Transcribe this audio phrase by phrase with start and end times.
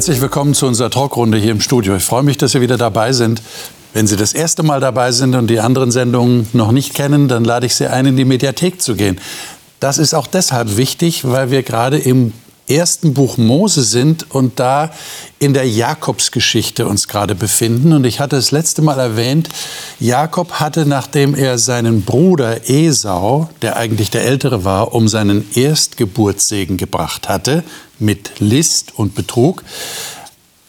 [0.00, 1.94] Herzlich willkommen zu unserer Talkrunde hier im Studio.
[1.94, 3.42] Ich freue mich, dass Sie wieder dabei sind.
[3.92, 7.44] Wenn Sie das erste Mal dabei sind und die anderen Sendungen noch nicht kennen, dann
[7.44, 9.20] lade ich Sie ein, in die Mediathek zu gehen.
[9.78, 12.32] Das ist auch deshalb wichtig, weil wir gerade im
[12.70, 14.90] ersten Buch Mose sind und da
[15.38, 17.92] in der Jakobsgeschichte uns gerade befinden.
[17.92, 19.48] Und ich hatte das letzte Mal erwähnt,
[19.98, 26.76] Jakob hatte, nachdem er seinen Bruder Esau, der eigentlich der Ältere war, um seinen Erstgeburtssegen
[26.76, 27.64] gebracht hatte,
[27.98, 29.62] mit List und Betrug,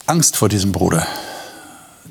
[0.06, 1.06] Angst vor diesem Bruder.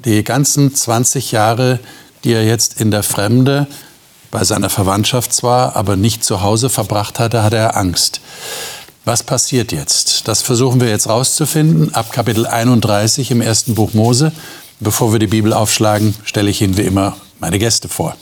[0.04, 1.78] Die ganzen 20 Jahre,
[2.24, 3.66] die er jetzt in der Fremde,
[4.30, 8.20] bei seiner Verwandtschaft zwar, aber nicht zu Hause verbracht hatte, hatte er Angst.
[9.10, 10.28] Was passiert jetzt?
[10.28, 14.30] Das versuchen wir jetzt rauszufinden ab Kapitel 31 im ersten Buch Mose.
[14.78, 18.16] Bevor wir die Bibel aufschlagen, stelle ich Ihnen wie immer meine Gäste vor.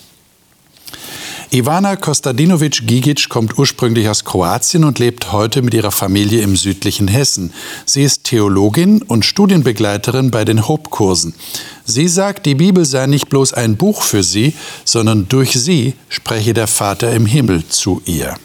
[1.50, 7.52] Ivana Kostadinovic-Gigic kommt ursprünglich aus Kroatien und lebt heute mit ihrer Familie im südlichen Hessen.
[7.84, 11.34] Sie ist Theologin und Studienbegleiterin bei den Hope-Kursen.
[11.84, 14.54] Sie sagt, die Bibel sei nicht bloß ein Buch für sie,
[14.86, 18.36] sondern durch sie spreche der Vater im Himmel zu ihr.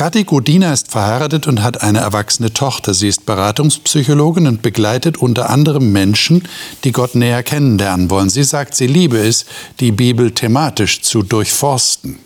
[0.00, 2.94] Kathi Godina ist verheiratet und hat eine erwachsene Tochter.
[2.94, 6.48] Sie ist Beratungspsychologin und begleitet unter anderem Menschen,
[6.84, 8.30] die Gott näher kennenlernen wollen.
[8.30, 9.44] Sie sagt, sie liebe es,
[9.78, 12.18] die Bibel thematisch zu durchforsten.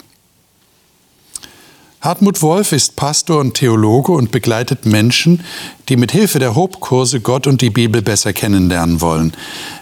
[2.00, 5.42] Hartmut Wolf ist Pastor und Theologe und begleitet Menschen,
[5.88, 9.32] die mit Hilfe der Hope-Kurse Gott und die Bibel besser kennenlernen wollen.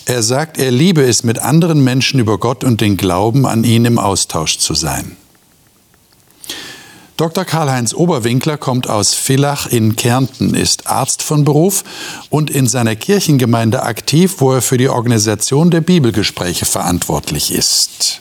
[0.06, 3.84] Er sagt, er liebe es, mit anderen Menschen über Gott und den Glauben an ihn
[3.84, 5.19] im Austausch zu sein.
[7.23, 7.45] Dr.
[7.45, 11.84] Karl-Heinz Oberwinkler kommt aus Villach in Kärnten, ist Arzt von Beruf
[12.31, 18.19] und in seiner Kirchengemeinde aktiv, wo er für die Organisation der Bibelgespräche verantwortlich ist.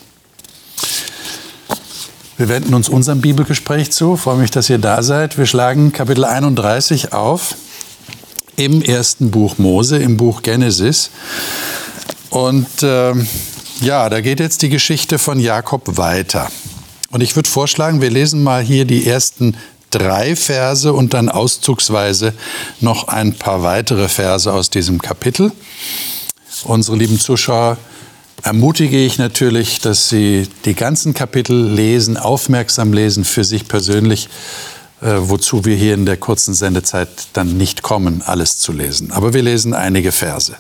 [2.37, 4.13] Wir wenden uns unserem Bibelgespräch zu.
[4.13, 5.35] Ich freue mich, dass ihr da seid.
[5.35, 7.55] Wir schlagen Kapitel 31 auf
[8.55, 11.09] im ersten Buch Mose, im Buch Genesis.
[12.29, 13.15] Und äh,
[13.81, 16.51] ja, da geht jetzt die Geschichte von Jakob weiter.
[17.11, 19.55] Und ich würde vorschlagen, wir lesen mal hier die ersten
[19.89, 22.33] drei Verse und dann auszugsweise
[22.79, 25.51] noch ein paar weitere Verse aus diesem Kapitel.
[26.63, 27.77] Unsere lieben Zuschauer
[28.43, 34.29] ermutige ich natürlich, dass sie die ganzen Kapitel lesen, aufmerksam lesen für sich persönlich,
[35.01, 39.11] äh, wozu wir hier in der kurzen Sendezeit dann nicht kommen, alles zu lesen.
[39.11, 40.55] Aber wir lesen einige Verse.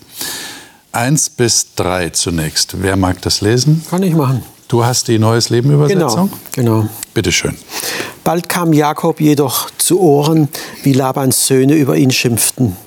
[0.91, 2.81] Eins bis drei zunächst.
[2.81, 3.83] Wer mag das lesen?
[3.89, 4.43] Kann ich machen.
[4.71, 6.31] Du hast die Neues Leben Übersetzung?
[6.53, 6.89] Genau, genau.
[7.13, 7.57] Bitte schön.
[8.23, 10.47] Bald kam Jakob jedoch zu Ohren,
[10.83, 12.77] wie Labans Söhne über ihn schimpften.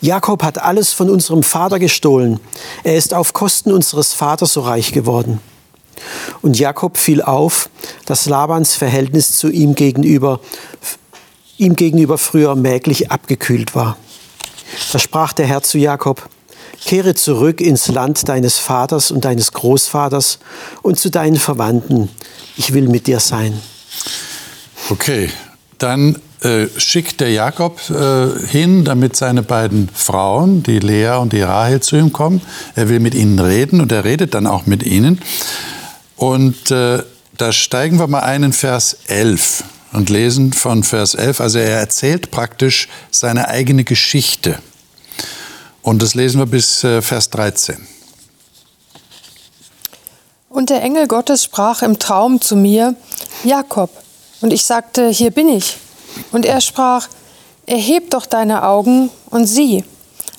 [0.00, 2.40] Jakob hat alles von unserem Vater gestohlen.
[2.82, 5.38] Er ist auf Kosten unseres Vaters so reich geworden.
[6.40, 7.70] Und Jakob fiel auf,
[8.04, 10.40] dass Labans Verhältnis zu ihm gegenüber,
[11.56, 13.96] ihm gegenüber früher merklich abgekühlt war.
[14.92, 16.28] Da sprach der Herr zu Jakob,
[16.84, 20.38] Kehre zurück ins Land deines Vaters und deines Großvaters
[20.82, 22.08] und zu deinen Verwandten.
[22.56, 23.58] Ich will mit dir sein.
[24.90, 25.30] Okay,
[25.78, 31.42] dann äh, schickt der Jakob äh, hin, damit seine beiden Frauen, die Lea und die
[31.42, 32.40] Rahel, zu ihm kommen.
[32.74, 35.20] Er will mit ihnen reden und er redet dann auch mit ihnen.
[36.16, 37.02] Und äh,
[37.38, 41.40] da steigen wir mal ein in Vers 11 und lesen von Vers 11.
[41.40, 44.58] Also er erzählt praktisch seine eigene Geschichte.
[45.82, 47.86] Und das lesen wir bis äh, Vers 13.
[50.48, 52.94] Und der Engel Gottes sprach im Traum zu mir,
[53.42, 53.90] Jakob.
[54.40, 55.76] Und ich sagte, hier bin ich.
[56.30, 57.08] Und er sprach,
[57.66, 59.84] erheb doch deine Augen und sieh.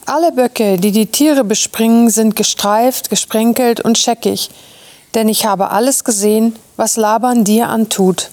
[0.05, 4.49] Alle Böcke, die die Tiere bespringen, sind gestreift, gesprenkelt und scheckig.
[5.13, 8.29] Denn ich habe alles gesehen, was Laban dir antut.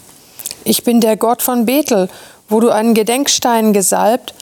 [0.65, 2.09] Ich bin der Gott von Bethel,
[2.49, 4.34] wo du einen Gedenkstein gesalbt,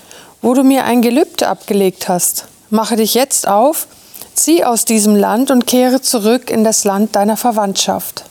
[0.42, 2.46] wo du mir ein Gelübde abgelegt hast.
[2.70, 3.86] Mache dich jetzt auf,
[4.34, 8.24] zieh aus diesem Land und kehre zurück in das Land deiner Verwandtschaft.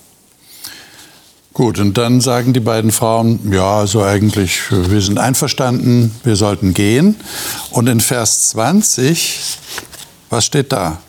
[1.53, 6.75] Gut, und dann sagen die beiden Frauen, ja, so eigentlich, wir sind einverstanden, wir sollten
[6.75, 7.15] gehen.
[7.71, 9.57] Und in Vers 20,
[10.29, 10.99] was steht da?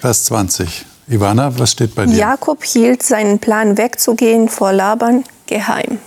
[0.00, 0.86] Vers 20.
[1.06, 2.16] Ivana, was steht bei dir?
[2.16, 5.98] Jakob hielt seinen Plan wegzugehen vor Laban geheim.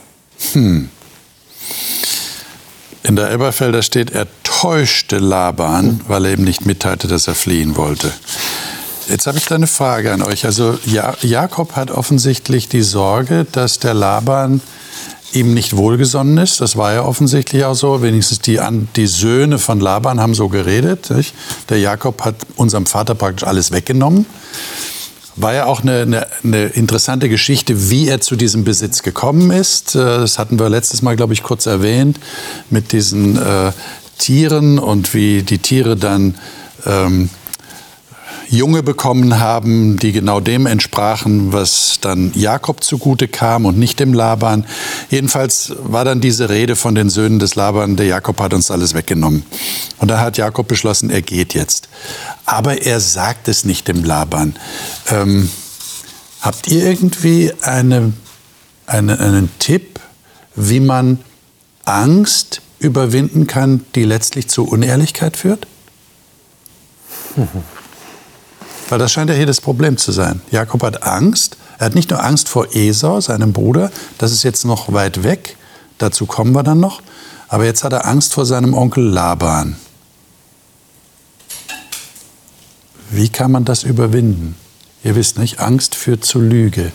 [0.54, 0.90] Hm.
[3.08, 7.78] In der Elberfelder steht, er täuschte Laban, weil er ihm nicht mitteilte, dass er fliehen
[7.78, 8.12] wollte.
[9.08, 10.44] Jetzt habe ich da eine Frage an euch.
[10.44, 10.78] Also
[11.22, 14.60] Jakob hat offensichtlich die Sorge, dass der Laban
[15.32, 16.60] ihm nicht wohlgesonnen ist.
[16.60, 18.02] Das war ja offensichtlich auch so.
[18.02, 18.60] Wenigstens die,
[18.98, 21.10] die Söhne von Laban haben so geredet.
[21.10, 21.34] Nicht?
[21.70, 24.26] Der Jakob hat unserem Vater praktisch alles weggenommen.
[25.38, 29.96] War ja auch eine, eine, eine, interessante Geschichte, wie er zu diesem Besitz gekommen ist.
[29.96, 32.20] Äh, das hatten wir letztes Mal, glaube ich, kurz erwähnt,
[32.70, 33.72] mit diesen äh,
[34.18, 36.36] Tieren und wie die Tiere dann
[36.86, 37.30] ähm,
[38.50, 44.14] Junge bekommen haben, die genau dem entsprachen, was dann Jakob zugute kam und nicht dem
[44.14, 44.66] Laban.
[45.10, 48.94] Jedenfalls war dann diese Rede von den Söhnen des Laban, der Jakob hat uns alles
[48.94, 49.44] weggenommen.
[49.98, 51.90] Und da hat Jakob beschlossen, er geht jetzt.
[52.46, 54.56] Aber er sagt es nicht dem Laban.
[55.10, 55.50] Ähm,
[56.42, 58.14] habt ihr irgendwie eine,
[58.86, 60.00] eine, einen Tipp,
[60.56, 61.20] wie man
[61.84, 65.68] Angst überwinden kann, die letztlich zu Unehrlichkeit führt?
[68.90, 70.42] Weil das scheint ja hier das Problem zu sein.
[70.52, 71.58] Jakob hat Angst.
[71.78, 75.58] Er hat nicht nur Angst vor Esau, seinem Bruder, das ist jetzt noch weit weg,
[76.00, 77.02] dazu kommen wir dann noch,
[77.50, 79.78] aber jetzt hat er Angst vor seinem Onkel Laban.
[83.12, 84.56] Wie kann man das überwinden?
[85.04, 86.92] Ihr wisst nicht, Angst führt zu Lüge.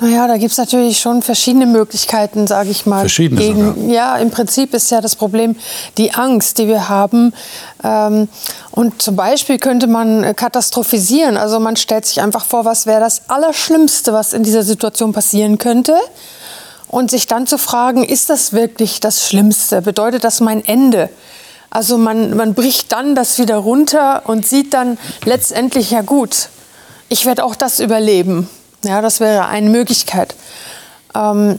[0.00, 3.00] Naja, da gibt es natürlich schon verschiedene Möglichkeiten, sage ich mal.
[3.00, 3.84] Verschiedene gegen, sogar.
[3.88, 5.54] Ja, im Prinzip ist ja das Problem
[5.96, 7.32] die Angst, die wir haben.
[7.84, 8.28] Ähm,
[8.72, 11.36] und zum Beispiel könnte man äh, katastrophisieren.
[11.36, 15.58] Also man stellt sich einfach vor, was wäre das Allerschlimmste, was in dieser Situation passieren
[15.58, 15.96] könnte.
[16.88, 19.82] Und sich dann zu fragen, ist das wirklich das Schlimmste?
[19.82, 21.10] Bedeutet das mein Ende?
[21.70, 26.48] Also man, man bricht dann das wieder runter und sieht dann letztendlich, ja gut,
[27.08, 28.48] ich werde auch das überleben.
[28.84, 30.34] Ja, das wäre eine Möglichkeit.
[31.14, 31.58] Ähm,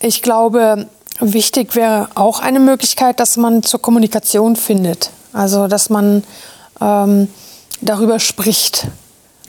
[0.00, 0.88] ich glaube,
[1.20, 5.10] wichtig wäre auch eine Möglichkeit, dass man zur Kommunikation findet.
[5.32, 6.24] Also, dass man
[6.80, 7.28] ähm,
[7.80, 8.88] darüber spricht.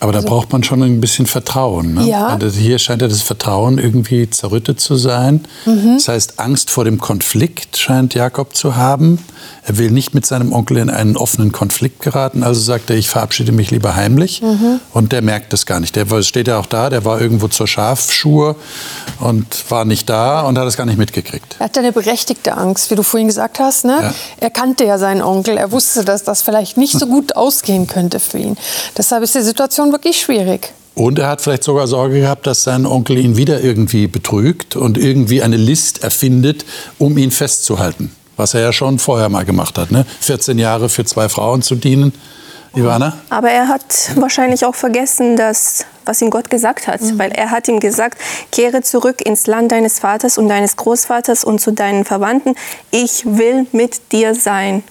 [0.04, 1.94] Aber da also, braucht man schon ein bisschen Vertrauen.
[1.94, 2.10] Ne?
[2.10, 2.28] Ja.
[2.28, 5.46] Also hier scheint ja das Vertrauen irgendwie zerrüttet zu sein.
[5.66, 5.94] Mhm.
[5.96, 9.20] Das heißt, Angst vor dem Konflikt scheint Jakob zu haben.
[9.66, 13.10] Er will nicht mit seinem Onkel in einen offenen Konflikt geraten, also sagt er, ich
[13.10, 14.42] verabschiede mich lieber heimlich.
[14.42, 14.82] Mhm.
[14.94, 15.96] Und der merkt das gar nicht.
[15.96, 18.58] Der steht ja auch da, der war irgendwo zur Schafschur
[19.22, 21.56] und war nicht da und hat es gar nicht mitgekriegt.
[21.60, 23.86] Er hatte eine berechtigte Angst, wie du vorhin gesagt hast.
[23.86, 24.00] Ne?
[24.02, 24.14] Ja.
[24.42, 28.20] Er kannte ja seinen Onkel, er wusste, dass das vielleicht nicht so gut ausgehen könnte
[28.20, 28.58] für ihn.
[28.98, 30.74] Deshalb ist die Situation wirklich schwierig.
[30.96, 34.98] Und er hat vielleicht sogar Sorge gehabt, dass sein Onkel ihn wieder irgendwie betrügt und
[34.98, 36.66] irgendwie eine List erfindet,
[37.00, 39.92] um ihn festzuhalten was er ja schon vorher mal gemacht hat.
[39.92, 40.06] Ne?
[40.22, 42.14] 14 Jahre für zwei Frauen zu dienen.
[42.76, 43.16] Ivana?
[43.30, 43.84] Aber er hat
[44.16, 47.02] wahrscheinlich auch vergessen, dass, was ihm Gott gesagt hat.
[47.02, 47.20] Mhm.
[47.20, 48.18] Weil er hat ihm gesagt,
[48.52, 52.56] kehre zurück ins Land deines Vaters und deines Großvaters und zu deinen Verwandten.
[52.90, 54.84] Ich will mit dir sein.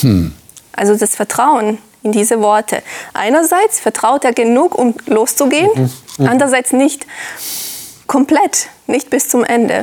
[0.00, 0.32] Hm.
[0.72, 2.82] Also das Vertrauen in diese Worte.
[3.14, 5.90] Einerseits vertraut er genug, um loszugehen, mhm.
[6.18, 6.28] Mhm.
[6.28, 7.06] andererseits nicht
[8.06, 9.82] komplett, nicht bis zum Ende.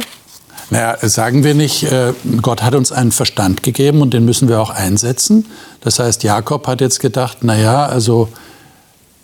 [0.70, 4.62] Naja, sagen wir nicht, äh, Gott hat uns einen Verstand gegeben und den müssen wir
[4.62, 5.46] auch einsetzen.
[5.82, 8.30] Das heißt, Jakob hat jetzt gedacht, naja, also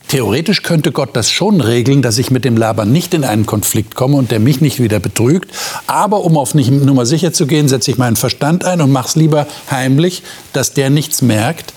[0.10, 3.96] theoretisch könnte Gott das schon regeln, dass ich mit dem Laban nicht in einen Konflikt
[3.96, 5.52] komme und der mich nicht wieder betrügt.
[5.86, 9.08] Aber um auf nicht, Nummer sicher zu gehen, setze ich meinen Verstand ein und mache
[9.08, 11.74] es lieber heimlich, dass der nichts merkt.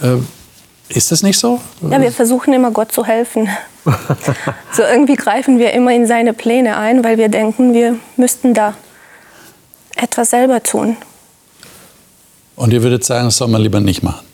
[0.00, 0.18] Äh,
[0.88, 1.60] ist das nicht so?
[1.90, 3.48] Ja, wir versuchen immer Gott zu helfen.
[4.72, 8.74] so irgendwie greifen wir immer in seine Pläne ein, weil wir denken, wir müssten da
[9.96, 10.96] etwas selber tun.
[12.56, 14.24] Und ihr würdet sagen, das soll man lieber nicht machen?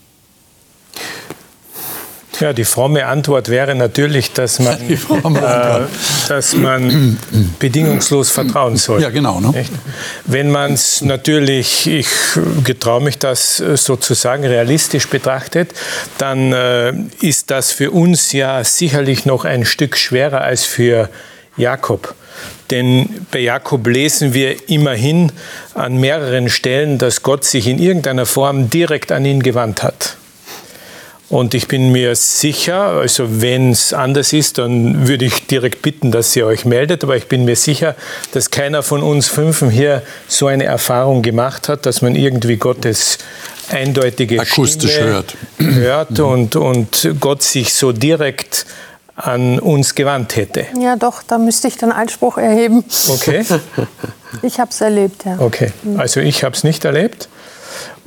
[2.41, 5.81] Ja, die fromme Antwort wäre natürlich, dass man, äh,
[6.29, 7.19] dass man
[7.59, 9.03] bedingungslos vertrauen soll.
[9.03, 9.41] Ja, genau.
[9.41, 9.65] Ne?
[10.25, 12.09] Wenn man es natürlich, ich
[12.65, 15.73] getraue mich das sozusagen realistisch betrachtet,
[16.19, 21.09] dann äh, ist das für uns ja sicherlich noch ein Stück schwerer als für
[21.57, 22.15] Jakob.
[22.71, 25.33] Denn bei Jakob lesen wir immerhin
[25.75, 30.18] an mehreren Stellen, dass Gott sich in irgendeiner Form direkt an ihn gewandt hat.
[31.31, 36.11] Und ich bin mir sicher, also wenn es anders ist, dann würde ich direkt bitten,
[36.11, 37.05] dass ihr euch meldet.
[37.05, 37.95] Aber ich bin mir sicher,
[38.33, 43.19] dass keiner von uns Fünfen hier so eine Erfahrung gemacht hat, dass man irgendwie Gottes
[43.71, 48.65] eindeutige Akustisch Stimme hört, hört und, und Gott sich so direkt
[49.15, 50.67] an uns gewandt hätte.
[50.81, 52.85] Ja, doch, da müsste ich dann Einspruch erheben.
[53.09, 53.45] Okay.
[54.43, 55.37] Ich habe es erlebt, ja.
[55.39, 57.31] Okay, also ich habe es nicht erlebt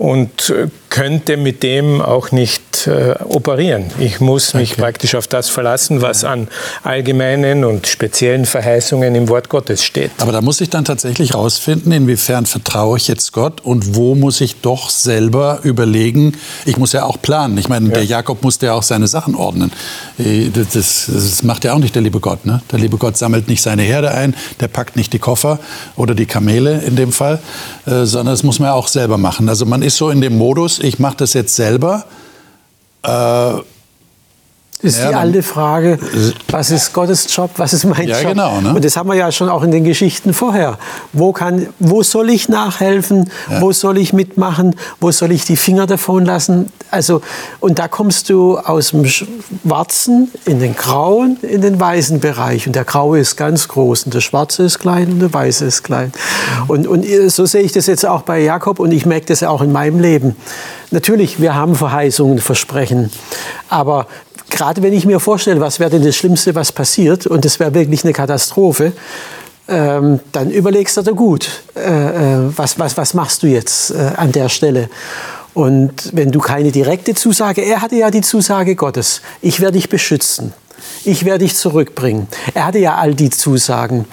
[0.01, 0.51] und
[0.91, 3.85] könnte mit dem auch nicht äh, operieren.
[3.99, 4.81] Ich muss mich okay.
[4.81, 6.49] praktisch auf das verlassen, was an
[6.83, 10.11] allgemeinen und speziellen Verheißungen im Wort Gottes steht.
[10.17, 14.41] Aber da muss ich dann tatsächlich rausfinden, inwiefern vertraue ich jetzt Gott und wo muss
[14.41, 16.33] ich doch selber überlegen.
[16.65, 17.57] Ich muss ja auch planen.
[17.57, 17.93] Ich meine, ja.
[17.93, 19.71] der Jakob musste ja auch seine Sachen ordnen.
[20.19, 22.45] Äh, das, das, macht ja auch nicht der liebe Gott.
[22.45, 22.61] Ne?
[22.71, 25.59] Der liebe Gott sammelt nicht seine Herde ein, der packt nicht die Koffer
[25.95, 27.39] oder die Kamele in dem Fall,
[27.85, 29.47] äh, sondern das muss man ja auch selber machen.
[29.47, 32.05] Also man ist so in dem Modus, ich mache das jetzt selber.
[33.03, 33.53] Äh,
[34.81, 35.99] ist Ja, die alte Frage,
[36.49, 38.31] was ist Gottes Job, was ist mein Ja, Job?
[38.31, 38.73] genau, ne?
[38.73, 40.77] Und das haben wir ja schon auch in den Geschichten vorher.
[41.13, 43.29] Wo, kann, wo soll ich nachhelfen?
[43.59, 44.75] Wo soll ich mitmachen?
[44.99, 46.71] Wo soll ich die Finger davon lassen?
[46.89, 47.21] Also,
[47.59, 52.67] und da kommst du aus dem Schwarzen in den Grauen, in den weißen Bereich.
[52.67, 55.83] Und der Graue ist ganz groß und der Schwarze ist klein und der Weiße ist
[55.83, 56.11] klein.
[56.67, 59.61] Und, und so sehe ich das jetzt auch bei Jakob und ich merke das auch
[59.61, 60.35] in meinem Leben.
[60.93, 63.11] Natürlich, wir haben Verheißungen, Versprechen,
[63.69, 64.07] aber
[64.51, 67.73] gerade wenn ich mir vorstelle, was wäre denn das Schlimmste, was passiert, und das wäre
[67.73, 68.93] wirklich eine Katastrophe,
[69.67, 74.11] ähm, dann überlegst du dir gut, äh, äh, was, was, was machst du jetzt äh,
[74.17, 74.89] an der Stelle?
[75.53, 79.89] Und wenn du keine direkte Zusage, er hatte ja die Zusage Gottes, ich werde dich
[79.89, 80.53] beschützen,
[81.03, 82.27] ich werde dich zurückbringen.
[82.53, 84.05] Er hatte ja all die Zusagen,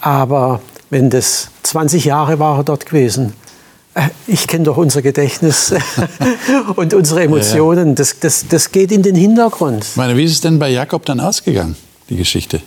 [0.00, 3.34] aber wenn das 20 Jahre war er dort gewesen,
[4.26, 5.74] ich kenne doch unser Gedächtnis
[6.76, 7.94] und unsere Emotionen.
[7.94, 9.84] Das, das, das geht in den Hintergrund.
[9.84, 11.76] Ich meine, wie ist es denn bei Jakob dann ausgegangen,
[12.08, 12.62] die Geschichte?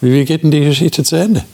[0.00, 1.44] Wie, wie geht denn die Geschichte zu Ende?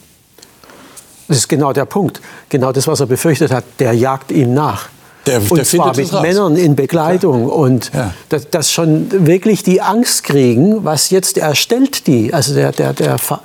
[1.27, 2.21] Das ist genau der Punkt.
[2.49, 3.63] Genau das, was er befürchtet hat.
[3.79, 4.89] Der jagt ihm nach.
[5.27, 6.11] Der- und der zwar mit.
[6.21, 7.45] Männern in Begleitung.
[7.47, 8.13] Und Ja.
[8.29, 12.33] dass, dass schon wirklich die Angst kriegen, was jetzt, er stellt die.
[12.33, 13.41] Also der, der, der, Fa-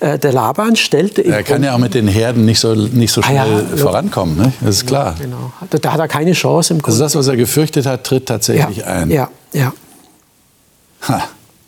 [0.00, 1.18] äh, der Laban stellt.
[1.18, 3.76] Er kann ja auch mit den Herden nicht so, nicht so Ah ja, schnell ja.
[3.76, 4.52] vorankommen, ne?
[4.60, 5.14] das ist klar.
[5.20, 5.52] Genau.
[5.70, 7.04] Da, hat er keine Chance im Also Grunde.
[7.04, 9.10] das, was er gefürchtet hat, tritt tatsächlich ja, ein.
[9.10, 9.72] ja, ja.
[11.08, 11.22] Ha.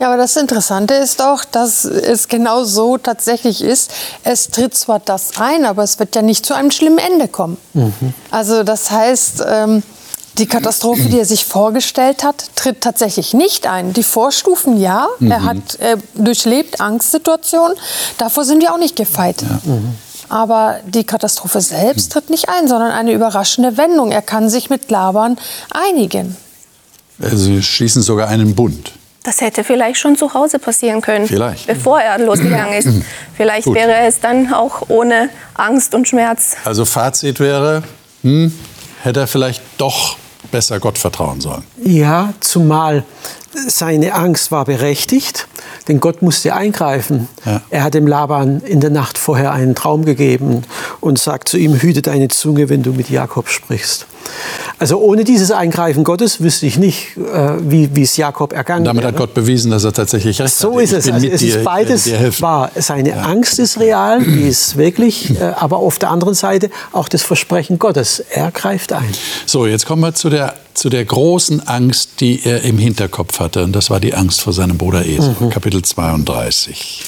[0.05, 3.89] Ja, aber das Interessante ist auch, dass es genau so tatsächlich ist.
[4.23, 7.57] Es tritt zwar das ein, aber es wird ja nicht zu einem schlimmen Ende kommen.
[8.29, 9.81] Also das heißt, ähm,
[10.37, 13.93] die Katastrophe, die er sich vorgestellt hat, tritt tatsächlich nicht ein.
[13.93, 17.75] Die Vorstufen ja, er hat äh, durchlebt Angstsituationen,
[18.19, 19.37] davor sind wir auch nicht gefeit.
[20.29, 24.11] Aber die Katastrophe selbst tritt nicht ein, sondern eine überraschende Wendung.
[24.11, 25.39] Er kann sich mit Laban
[25.71, 26.37] einigen.
[27.19, 28.91] Also sie schließen sogar einen Bund.
[29.25, 31.65] Das hätte vielleicht schon zu Hause passieren können, Vielleicht.
[31.65, 32.87] bevor er losgegangen ist.
[33.35, 33.75] Vielleicht Gut.
[33.75, 36.55] wäre es dann auch ohne Angst und Schmerz.
[36.63, 37.81] Also Fazit wäre,
[38.21, 38.53] hm,
[39.01, 40.17] hätte er vielleicht doch
[40.51, 41.63] besser Gott vertrauen sollen.
[41.83, 43.03] Ja, zumal
[43.67, 45.47] seine Angst war berechtigt,
[45.87, 47.27] denn Gott musste eingreifen.
[47.45, 47.61] Ja.
[47.69, 50.63] Er hat dem Laban in der Nacht vorher einen Traum gegeben
[51.01, 54.07] und sagt zu ihm, hüte deine Zunge, wenn du mit Jakob sprichst.
[54.79, 59.03] Also ohne dieses Eingreifen Gottes wüsste ich nicht, äh, wie wie es Jakob ergangen Damit
[59.03, 59.13] wäre.
[59.13, 60.83] hat Gott bewiesen, dass er tatsächlich recht So hatte.
[60.83, 61.11] ist Ich es.
[61.11, 62.11] Also es dir, ist beides
[62.41, 62.71] wahr.
[62.75, 67.21] Seine Angst ist real, die ist wirklich, äh, aber auf der anderen Seite auch das
[67.21, 68.23] Versprechen Gottes.
[68.31, 69.07] Er greift ein.
[69.45, 73.63] So, jetzt kommen wir zu der, zu der großen Angst, die er im Hinterkopf hatte.
[73.63, 75.49] Und das war die Angst vor seinem Bruder Esau, Mhm.
[75.49, 77.03] Kapitel 32.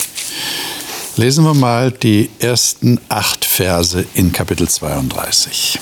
[1.18, 5.80] Lesen wir mal die ersten acht Verse in Kapitel 32.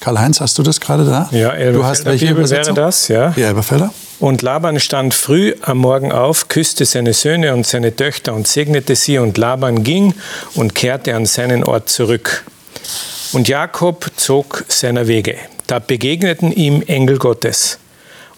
[0.00, 1.28] Karl-Heinz, hast du das gerade da?
[1.30, 3.30] Ja, Elberfelder du hast welche Bibel wäre das, ja.
[3.30, 3.92] Die Elberfelder?
[4.18, 8.94] Und Laban stand früh am Morgen auf, küsste seine Söhne und seine Töchter und segnete
[8.94, 10.14] sie, und Laban ging
[10.54, 12.44] und kehrte an seinen Ort zurück.
[13.32, 15.36] Und Jakob zog seiner Wege.
[15.66, 17.78] Da begegneten ihm Engel Gottes.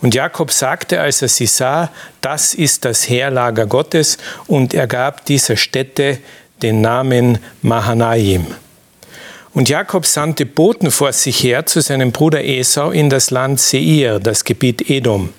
[0.00, 5.24] Und Jakob sagte, als er sie sah, das ist das Heerlager Gottes, und er gab
[5.24, 6.18] dieser Stätte
[6.62, 8.46] den Namen Mahanaim.
[9.52, 14.20] Und Jakob sandte Boten vor sich her zu seinem Bruder Esau in das Land Seir,
[14.20, 15.30] das Gebiet Edom.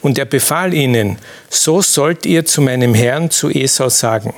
[0.00, 1.18] Und er befahl ihnen,
[1.48, 4.34] so sollt ihr zu meinem Herrn zu Esau sagen,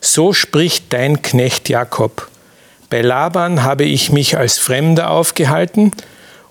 [0.00, 2.28] so spricht dein Knecht Jakob.
[2.90, 5.92] Bei Laban habe ich mich als Fremder aufgehalten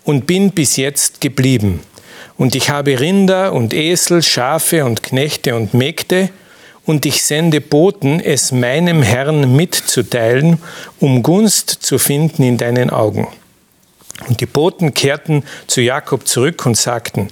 [0.03, 1.81] und bin bis jetzt geblieben.
[2.37, 6.29] Und ich habe Rinder und Esel, Schafe und Knechte und Mägde,
[6.85, 10.57] und ich sende Boten, es meinem Herrn mitzuteilen,
[10.99, 13.27] um Gunst zu finden in deinen Augen.
[14.27, 17.29] Und die Boten kehrten zu Jakob zurück und sagten,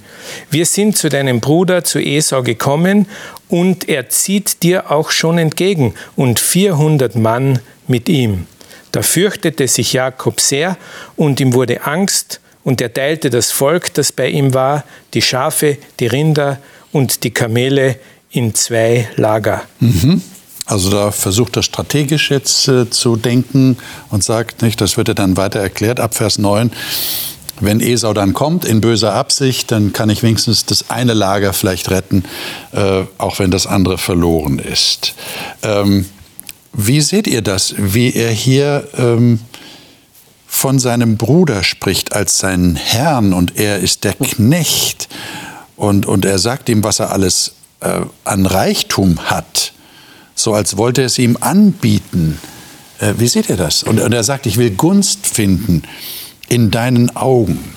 [0.50, 3.06] wir sind zu deinem Bruder, zu Esau gekommen,
[3.48, 8.46] und er zieht dir auch schon entgegen, und 400 Mann mit ihm.
[8.92, 10.76] Da fürchtete sich Jakob sehr,
[11.16, 14.84] und ihm wurde Angst, und er teilte das Volk, das bei ihm war,
[15.14, 16.58] die Schafe, die Rinder
[16.92, 17.96] und die Kamele
[18.30, 19.62] in zwei Lager.
[20.66, 23.78] Also da versucht er strategisch jetzt äh, zu denken
[24.10, 26.70] und sagt nicht, das wird er dann weiter erklärt ab Vers 9.
[27.60, 31.90] Wenn Esau dann kommt in böser Absicht, dann kann ich wenigstens das eine Lager vielleicht
[31.90, 32.24] retten,
[32.72, 35.14] äh, auch wenn das andere verloren ist.
[35.62, 36.06] Ähm,
[36.72, 39.40] wie seht ihr das, wie er hier ähm,
[40.46, 45.08] von seinem Bruder spricht als seinen Herrn und er ist der Knecht
[45.76, 49.72] und, und er sagt ihm, was er alles äh, an Reichtum hat,
[50.34, 52.38] so als wollte er es ihm anbieten.
[53.00, 53.82] Äh, wie seht ihr das?
[53.82, 55.82] Und, und er sagt, ich will Gunst finden
[56.48, 57.74] in deinen Augen.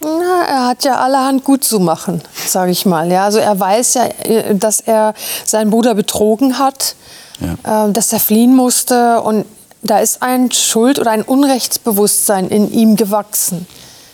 [0.00, 3.10] Na, er hat ja allerhand gut zu machen, sage ich mal.
[3.10, 6.94] Ja, also er weiß ja, äh, dass er seinen Bruder betrogen hat,
[7.40, 7.86] ja.
[7.86, 9.46] äh, dass er fliehen musste und
[9.82, 13.66] da ist ein Schuld- oder ein Unrechtsbewusstsein in ihm gewachsen.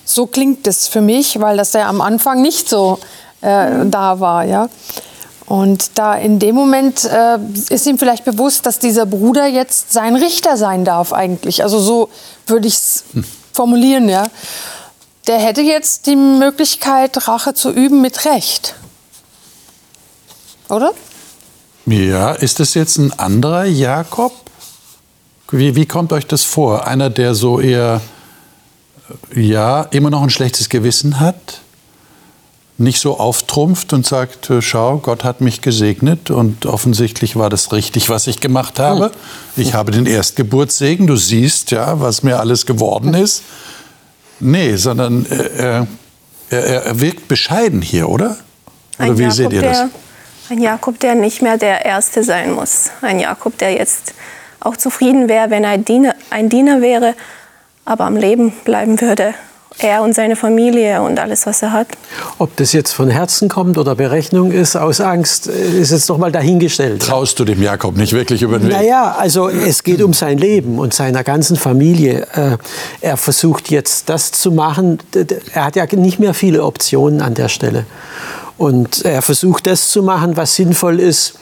[0.05, 2.99] So klingt es für mich, weil das ja am Anfang nicht so
[3.41, 4.69] äh, da war, ja.
[5.47, 7.39] Und da in dem Moment äh,
[7.71, 11.63] ist ihm vielleicht bewusst, dass dieser Bruder jetzt sein Richter sein darf eigentlich.
[11.63, 12.09] Also so
[12.47, 13.25] würde ich es hm.
[13.53, 14.29] formulieren, ja.
[15.27, 18.75] Der hätte jetzt die Möglichkeit, Rache zu üben mit Recht.
[20.69, 20.93] Oder?
[21.87, 24.33] Ja, ist das jetzt ein anderer Jakob?
[25.51, 26.87] Wie, wie kommt euch das vor?
[26.87, 28.01] Einer, der so eher,
[29.35, 31.61] ja, immer noch ein schlechtes Gewissen hat?
[32.81, 37.73] nicht so auftrumpft und sagt, äh, schau, Gott hat mich gesegnet und offensichtlich war das
[37.73, 39.07] richtig, was ich gemacht habe.
[39.07, 39.13] Hm.
[39.57, 43.43] Ich habe den Erstgeburtssegen, du siehst ja, was mir alles geworden ist.
[44.41, 45.85] Nee, sondern äh,
[46.49, 48.39] er, er, wirkt bescheiden hier, oder?
[48.99, 49.79] Oder ein wie Jakob, seht ihr das?
[50.51, 52.91] Ein Jakob, der nicht mehr der Erste sein muss.
[53.03, 54.15] Ein Jakob, der jetzt
[54.59, 57.15] auch zufrieden wäre, wenn er ein Diener, ein Diener wäre,
[57.85, 59.35] aber am Leben bleiben würde
[59.79, 61.87] er und seine Familie und alles, was er hat.
[62.39, 66.33] Ob das jetzt von Herzen kommt oder Berechnung ist, aus Angst, ist jetzt noch mal
[66.33, 67.03] dahingestellt.
[67.03, 68.77] Traust du dem Jakob nicht wirklich über den Weg?
[68.77, 72.27] Naja, also es geht um sein Leben und seiner ganzen Familie.
[72.35, 72.57] Äh,
[73.01, 74.99] er versucht jetzt das zu machen.
[75.55, 77.87] Er hat ja nicht mehr viele Optionen an der Stelle.
[78.61, 81.39] Und er versucht das zu machen, was sinnvoll ist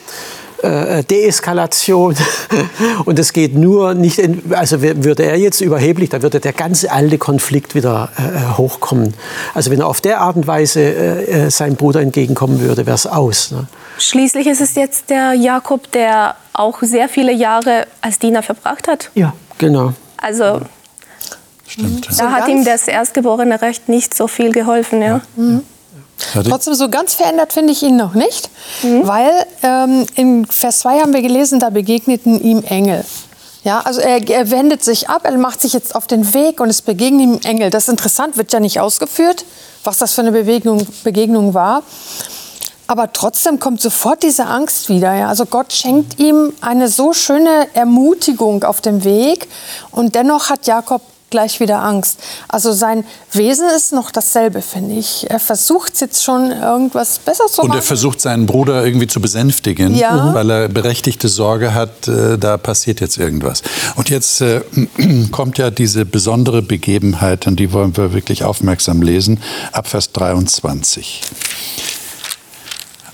[0.62, 2.14] äh, Deeskalation.
[3.06, 6.92] Und es geht nur nicht, in, also würde er jetzt überheblich, dann würde der ganze
[6.92, 9.14] alte Konflikt wieder äh, äh, hochkommen.
[9.52, 12.94] Also wenn er auf der Art und Weise äh, äh seinem Bruder entgegenkommen würde, wäre
[12.94, 13.50] es aus.
[13.50, 13.66] Ne?
[13.98, 19.10] Schließlich ist es jetzt der Jakob, der auch sehr viele Jahre als Diener verbracht hat.
[19.16, 19.92] Ja, genau.
[20.18, 20.60] Also
[21.66, 25.02] Stimmt, da hat ihm das erstgeborene Recht nicht so viel geholfen.
[25.02, 25.20] Ja.
[25.34, 25.62] Mhm.
[26.32, 28.50] Trotzdem so ganz verändert finde ich ihn noch nicht,
[28.82, 29.06] mhm.
[29.06, 33.04] weil ähm, in Vers 2 haben wir gelesen, da begegneten ihm Engel.
[33.64, 36.70] Ja, also er, er, wendet sich ab, er macht sich jetzt auf den Weg und
[36.70, 37.70] es begegnen ihm Engel.
[37.70, 39.44] Das ist interessant, wird ja nicht ausgeführt,
[39.84, 41.82] was das für eine Begegnung, Begegnung war.
[42.86, 45.12] Aber trotzdem kommt sofort diese Angst wieder.
[45.12, 45.28] Ja?
[45.28, 49.48] Also Gott schenkt ihm eine so schöne Ermutigung auf dem Weg
[49.90, 52.20] und dennoch hat Jakob gleich wieder Angst.
[52.48, 55.26] Also sein Wesen ist noch dasselbe, finde ich.
[55.28, 57.70] Er versucht jetzt schon irgendwas besser zu machen.
[57.70, 60.34] Und er versucht seinen Bruder irgendwie zu besänftigen, ja.
[60.34, 63.62] weil er berechtigte Sorge hat, äh, da passiert jetzt irgendwas.
[63.96, 64.62] Und jetzt äh,
[65.30, 69.40] kommt ja diese besondere Begebenheit, und die wollen wir wirklich aufmerksam lesen,
[69.72, 71.22] ab Vers 23.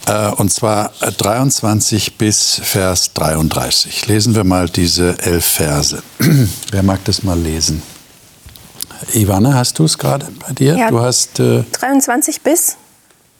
[0.06, 4.06] Äh, und zwar 23 bis Vers 33.
[4.06, 6.02] Lesen wir mal diese elf Verse.
[6.70, 7.82] Wer mag das mal lesen?
[9.12, 10.76] Ivana, hast du es gerade bei dir?
[10.76, 12.76] Ja, du hast äh, 23 bis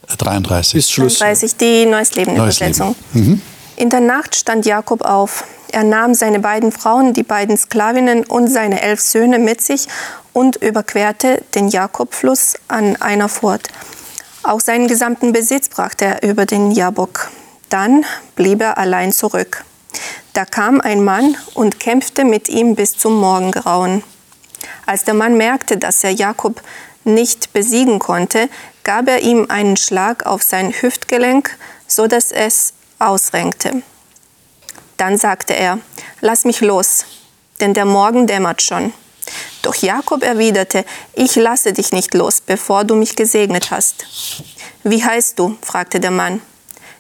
[0.07, 0.75] 33.
[0.75, 1.19] Bis Schluss.
[1.19, 2.95] 33, die Neues Leben Übersetzung.
[3.13, 3.41] Mhm.
[3.77, 5.45] In der Nacht stand Jakob auf.
[5.73, 9.89] Er nahm seine beiden Frauen, die beiden Sklavinnen und seine elf Söhne mit sich
[10.33, 13.69] und überquerte den Jakobfluss an einer Furt.
[14.45, 17.31] Auch seinen gesamten Besitz brachte er über den Jabok.
[17.71, 18.05] Dann
[18.37, 19.65] blieb er allein zurück.
[20.33, 24.03] Da kam ein Mann und kämpfte mit ihm bis zum Morgengrauen.
[24.87, 26.63] Als der Mann merkte, dass er Jakob
[27.05, 28.49] nicht besiegen konnte,
[28.83, 33.83] gab er ihm einen Schlag auf sein Hüftgelenk, so dass es ausrenkte.
[34.97, 35.79] Dann sagte er,
[36.21, 37.05] lass mich los,
[37.61, 38.93] denn der Morgen dämmert schon.
[39.63, 44.07] Doch Jakob erwiderte, ich lasse dich nicht los, bevor du mich gesegnet hast.
[44.83, 45.57] Wie heißt du?
[45.63, 46.43] fragte der Mann.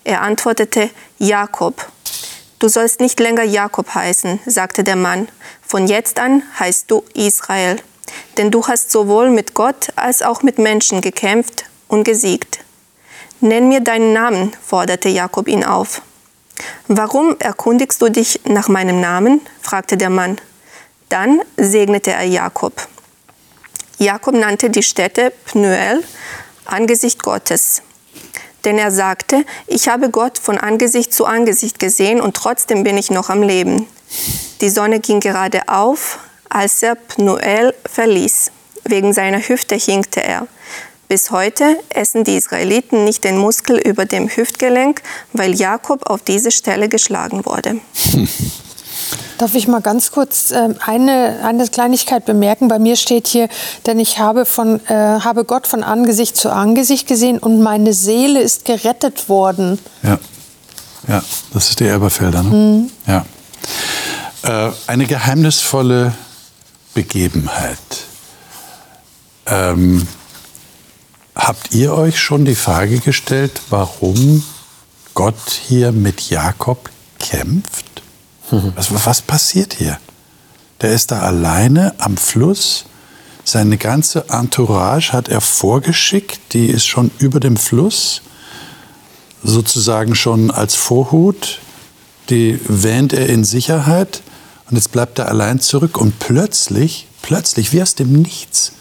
[0.04, 1.86] Er antwortete, Jakob.
[2.58, 5.28] Du sollst nicht länger Jakob heißen, sagte der Mann.
[5.74, 7.80] Von jetzt an heißt du Israel.
[8.38, 12.60] Denn du hast sowohl mit Gott als auch mit Menschen gekämpft und gesiegt.
[13.40, 16.00] Nenn mir deinen Namen, forderte Jakob ihn auf.
[16.86, 19.40] Warum erkundigst du dich nach meinem Namen?
[19.62, 20.38] fragte der Mann.
[21.08, 22.86] Dann segnete er Jakob.
[23.98, 26.04] Jakob nannte die Stätte Pnuel,
[26.66, 27.82] Angesicht Gottes
[28.64, 33.10] denn er sagte, ich habe Gott von Angesicht zu Angesicht gesehen und trotzdem bin ich
[33.10, 33.86] noch am Leben.
[34.64, 38.50] Die Sonne ging gerade auf, als er Pnuel verließ.
[38.84, 40.46] Wegen seiner Hüfte hinkte er.
[41.06, 45.02] Bis heute essen die Israeliten nicht den Muskel über dem Hüftgelenk,
[45.34, 47.76] weil Jakob auf diese Stelle geschlagen wurde.
[49.36, 52.68] Darf ich mal ganz kurz äh, eine, eine Kleinigkeit bemerken?
[52.68, 53.50] Bei mir steht hier,
[53.84, 58.40] denn ich habe, von, äh, habe Gott von Angesicht zu Angesicht gesehen und meine Seele
[58.40, 59.78] ist gerettet worden.
[60.02, 60.18] Ja,
[61.06, 61.22] ja
[61.52, 62.42] das ist die Elberfelder.
[62.42, 62.48] Ne?
[62.48, 62.90] Mhm.
[63.06, 63.26] Ja.
[64.44, 66.14] Äh, eine geheimnisvolle
[66.94, 67.78] Begebenheit.
[69.46, 70.06] Ähm,
[71.34, 74.44] Habt ihr euch schon die Frage gestellt, warum
[75.14, 78.02] Gott hier mit Jakob kämpft?
[78.76, 79.98] Was, was passiert hier?
[80.80, 82.84] Der ist da alleine am Fluss.
[83.42, 86.38] Seine ganze Entourage hat er vorgeschickt.
[86.52, 88.22] Die ist schon über dem Fluss,
[89.42, 91.58] sozusagen schon als Vorhut.
[92.30, 94.22] Die wähnt er in Sicherheit.
[94.74, 95.96] Und jetzt bleibt er allein zurück.
[95.98, 98.72] Und plötzlich, plötzlich, wie aus dem Nichts,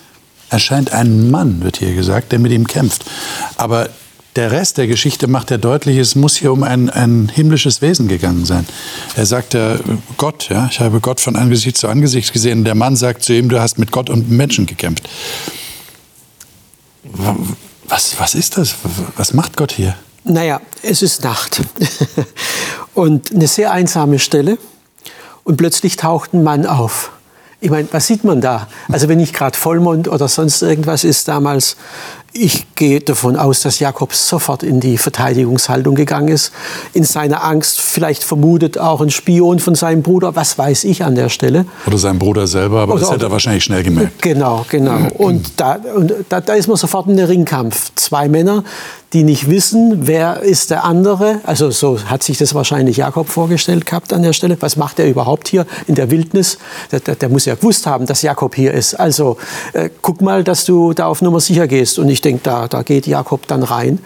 [0.49, 3.06] erscheint ein Mann, wird hier gesagt, der mit ihm kämpft.
[3.58, 3.89] Aber
[4.36, 8.08] der Rest der Geschichte macht ja deutlich, es muss hier um ein, ein himmlisches Wesen
[8.08, 8.65] gegangen sein.
[9.15, 9.77] Er sagt ja,
[10.17, 12.63] Gott, ja, ich habe Gott von Angesicht zu Angesicht gesehen.
[12.63, 15.08] Der Mann sagt zu ihm, du hast mit Gott und Menschen gekämpft.
[17.03, 18.73] Was, was ist das?
[19.15, 19.95] Was macht Gott hier?
[20.23, 21.62] Naja, es ist Nacht
[22.95, 24.58] und eine sehr einsame Stelle
[25.43, 27.12] und plötzlich taucht ein Mann auf.
[27.63, 28.67] Ich meine, was sieht man da?
[28.91, 31.77] Also wenn nicht gerade Vollmond oder sonst irgendwas ist damals,
[32.34, 36.51] ich gehe davon aus, dass Jakob sofort in die Verteidigungshaltung gegangen ist.
[36.93, 41.15] In seiner Angst vielleicht vermutet auch ein Spion von seinem Bruder, was weiß ich an
[41.15, 41.65] der Stelle.
[41.86, 44.21] Oder sein Bruder selber, aber oder, das hätte er wahrscheinlich schnell gemerkt.
[44.21, 44.97] Genau, genau.
[45.17, 47.91] Und, da, und da, da ist man sofort in den Ringkampf.
[47.95, 48.63] Zwei Männer,
[49.13, 51.39] die nicht wissen, wer ist der andere.
[51.43, 54.58] Also so hat sich das wahrscheinlich Jakob vorgestellt gehabt an der Stelle.
[54.60, 56.58] Was macht er überhaupt hier in der Wildnis?
[56.91, 58.95] Der, der, der muss ja gewusst haben, dass Jakob hier ist.
[58.95, 59.38] Also
[59.73, 61.99] äh, guck mal, dass du da auf Nummer sicher gehst.
[61.99, 63.99] Und ich denke, da, da geht Jakob dann rein.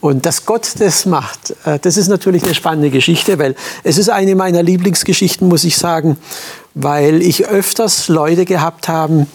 [0.00, 4.10] Und dass Gott das macht, äh, das ist natürlich eine spannende Geschichte, weil es ist
[4.10, 6.18] eine meiner Lieblingsgeschichten, muss ich sagen,
[6.74, 9.28] weil ich öfters Leute gehabt habe,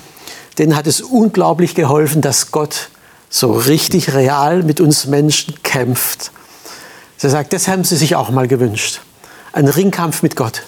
[0.58, 2.90] denen hat es unglaublich geholfen, dass Gott
[3.30, 6.32] so richtig real mit uns Menschen kämpft.
[7.18, 9.02] Sie sagt, das haben sie sich auch mal gewünscht.
[9.54, 10.64] Ein Ringkampf mit Gott.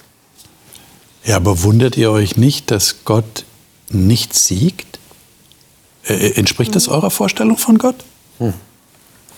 [1.23, 3.45] Ja, aber wundert ihr euch nicht, dass Gott
[3.89, 4.99] nicht siegt?
[6.05, 7.97] Äh, äh entspricht das eurer Vorstellung von Gott?
[8.39, 8.53] Hm.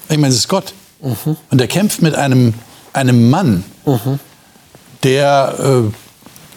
[0.10, 0.73] Ich meine, es ist Gott.
[1.01, 1.36] Mhm.
[1.49, 2.53] Und er kämpft mit einem,
[2.93, 4.19] einem Mann, mhm.
[5.03, 5.91] der äh,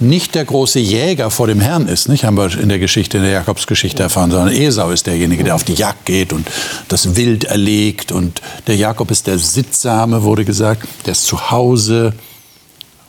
[0.04, 2.24] nicht der große Jäger vor dem Herrn ist, nicht?
[2.24, 5.64] haben wir in der Geschichte, in der Jakobsgeschichte erfahren, sondern Esau ist derjenige, der auf
[5.64, 6.46] die Jagd geht und
[6.88, 8.12] das Wild erlegt.
[8.12, 12.14] Und der Jakob ist der Sittsame, wurde gesagt, der ist zu Hause.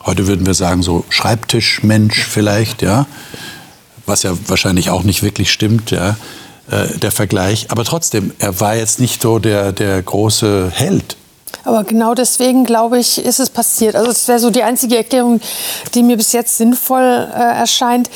[0.06, 3.06] Heute würden wir sagen, so Schreibtischmensch vielleicht, ja.
[4.06, 6.18] Was ja wahrscheinlich auch nicht wirklich stimmt, ja,
[6.70, 7.72] äh, der Vergleich.
[7.72, 11.18] Aber trotzdem, er war jetzt nicht so der, der große Held.
[11.64, 13.96] Aber genau deswegen, glaube ich, ist es passiert.
[13.96, 15.40] Also es wäre so die einzige Erklärung,
[15.94, 18.10] die mir bis jetzt sinnvoll äh, erscheint.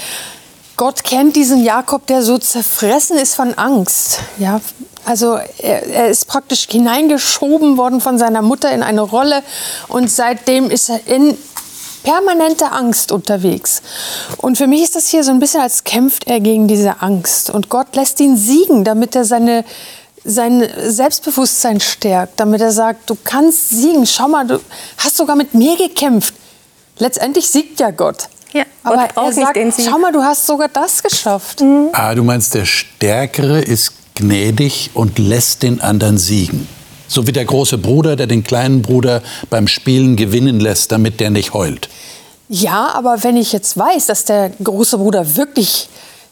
[0.77, 4.19] Gott kennt diesen Jakob, der so zerfressen ist von Angst.
[4.37, 4.61] Ja,
[5.03, 9.43] also er, er, ist praktisch hineingeschoben worden von seiner Mutter in eine Rolle
[9.87, 11.37] und seitdem ist er in
[12.03, 13.81] permanenter Angst unterwegs.
[14.37, 17.49] Und für mich ist das hier so ein bisschen, als kämpft er gegen diese Angst.
[17.49, 19.65] Und Gott lässt ihn siegen, damit er seine
[20.23, 24.05] sein Selbstbewusstsein stärkt, damit er sagt, du kannst siegen.
[24.05, 24.59] Schau mal, du
[24.97, 26.33] hast sogar mit mir gekämpft.
[26.97, 28.27] Letztendlich siegt ja Gott.
[28.53, 31.61] Ja, Aber er sagt, schau mal, du hast sogar das geschafft.
[31.61, 31.89] Mhm.
[31.93, 36.67] Ah, du meinst, der Stärkere ist gnädig und lässt den anderen siegen.
[37.07, 41.29] So wie der große Bruder, der den kleinen Bruder beim Spielen gewinnen lässt, damit der
[41.29, 41.89] nicht heult.
[42.49, 45.87] Ja, aber wenn ich jetzt weiß, dass der große Bruder wirklich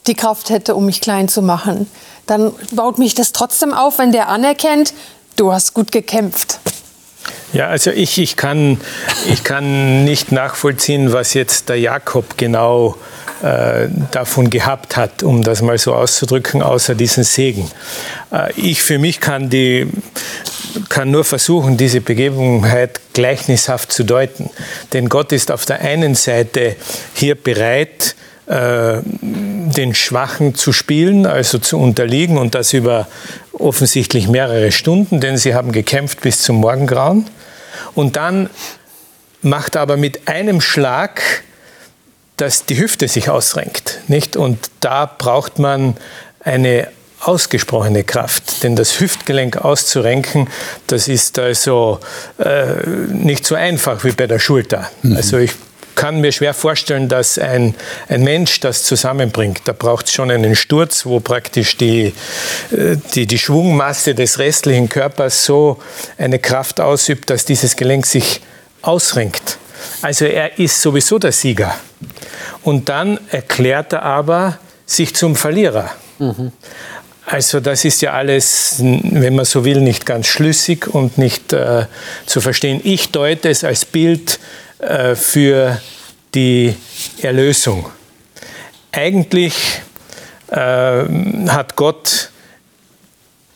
[0.07, 1.87] die Kraft hätte, um mich klein zu machen,
[2.27, 4.93] dann baut mich das trotzdem auf, wenn der anerkennt,
[5.35, 6.59] du hast gut gekämpft.
[7.53, 8.79] Ja, also ich, ich, kann,
[9.31, 12.97] ich kann nicht nachvollziehen, was jetzt der Jakob genau
[13.41, 17.69] äh, davon gehabt hat, um das mal so auszudrücken, außer diesen Segen.
[18.31, 19.87] Äh, ich für mich kann, die,
[20.89, 24.49] kann nur versuchen, diese Begebenheit gleichnishaft zu deuten.
[24.93, 26.75] Denn Gott ist auf der einen Seite
[27.13, 28.15] hier bereit,
[28.47, 33.07] äh, den Schwachen zu spielen, also zu unterliegen und das über
[33.51, 37.25] offensichtlich mehrere Stunden, denn sie haben gekämpft bis zum Morgengrauen.
[37.93, 38.49] Und dann
[39.41, 41.43] macht aber mit einem Schlag,
[42.37, 43.99] dass die Hüfte sich ausrenkt.
[44.07, 44.37] Nicht?
[44.37, 45.97] Und da braucht man
[46.39, 46.87] eine
[47.19, 50.47] ausgesprochene Kraft, denn das Hüftgelenk auszurenken,
[50.85, 51.99] das ist also
[52.37, 54.89] äh, nicht so einfach wie bei der Schulter.
[55.01, 55.17] Mhm.
[55.17, 55.51] Also ich
[55.97, 57.75] kann mir schwer vorstellen, dass ein,
[58.07, 59.61] ein Mensch das zusammenbringt.
[59.65, 62.13] Da braucht es schon einen Sturz, wo praktisch die,
[62.71, 65.81] äh, die, die Schwungmasse des restlichen Körpers so
[66.17, 68.39] eine Kraft ausübt, dass dieses Gelenk sich
[68.81, 69.57] ausrenkt.
[70.01, 71.75] Also er ist sowieso der Sieger.
[72.63, 75.91] Und dann erklärt er aber sich zum Verlierer.
[76.19, 76.51] Mhm.
[77.25, 81.85] Also das ist ja alles, wenn man so will, nicht ganz schlüssig und nicht äh,
[82.25, 82.79] zu verstehen.
[82.85, 84.39] Ich deute es als Bild
[84.79, 85.81] äh, für
[86.35, 86.75] die
[87.21, 87.89] Erlösung.
[88.91, 89.53] Eigentlich
[90.49, 92.29] äh, hat Gott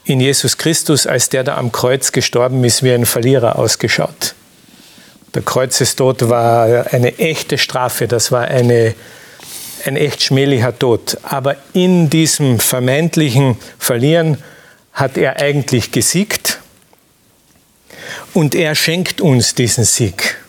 [0.04, 4.34] in Jesus Christus, als der da am Kreuz gestorben ist, wie ein Verlierer ausgeschaut.
[5.34, 8.96] Der Kreuzestod war eine echte Strafe, das war eine,
[9.86, 11.18] ein echt schmählicher Tod.
[11.24, 14.38] Aber in diesem vermeintlichen Verlieren
[14.92, 16.60] hat er eigentlich gesiegt
[18.34, 20.41] und er schenkt uns diesen Sieg.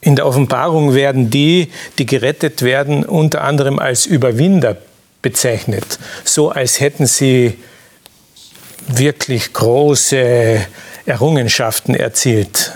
[0.00, 4.76] In der Offenbarung werden die, die gerettet werden, unter anderem als Überwinder
[5.22, 7.58] bezeichnet, so als hätten sie
[8.86, 10.60] wirklich große
[11.06, 12.72] Errungenschaften erzielt.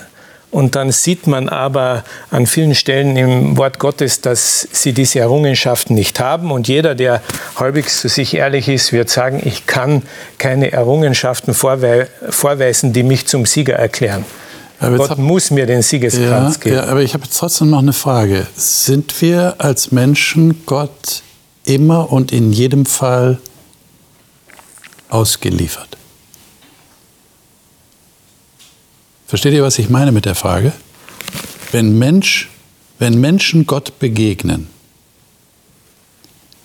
[0.50, 5.94] Und dann sieht man aber an vielen Stellen im Wort Gottes, dass sie diese Errungenschaften
[5.94, 6.50] nicht haben.
[6.50, 7.22] Und jeder, der
[7.56, 10.02] halbwegs zu sich ehrlich ist, wird sagen, ich kann
[10.36, 14.26] keine Errungenschaften vorweisen, die mich zum Sieger erklären.
[14.90, 16.76] Gott hab, muss mir den Siegeskranz ja, geben.
[16.76, 18.46] Ja, aber ich habe jetzt trotzdem noch eine Frage.
[18.56, 21.22] Sind wir als Menschen Gott
[21.64, 23.38] immer und in jedem Fall
[25.08, 25.96] ausgeliefert?
[29.26, 30.72] Versteht ihr, was ich meine mit der Frage?
[31.70, 32.50] Wenn, Mensch,
[32.98, 34.66] wenn Menschen Gott begegnen,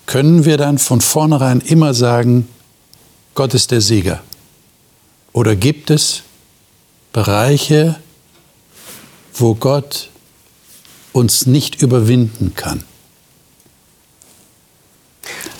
[0.06, 2.48] können wir dann von vornherein immer sagen,
[3.34, 4.20] Gott ist der Sieger?
[5.32, 6.22] Oder gibt es
[7.12, 7.96] Bereiche,
[9.40, 10.10] wo Gott
[11.12, 12.84] uns nicht überwinden kann?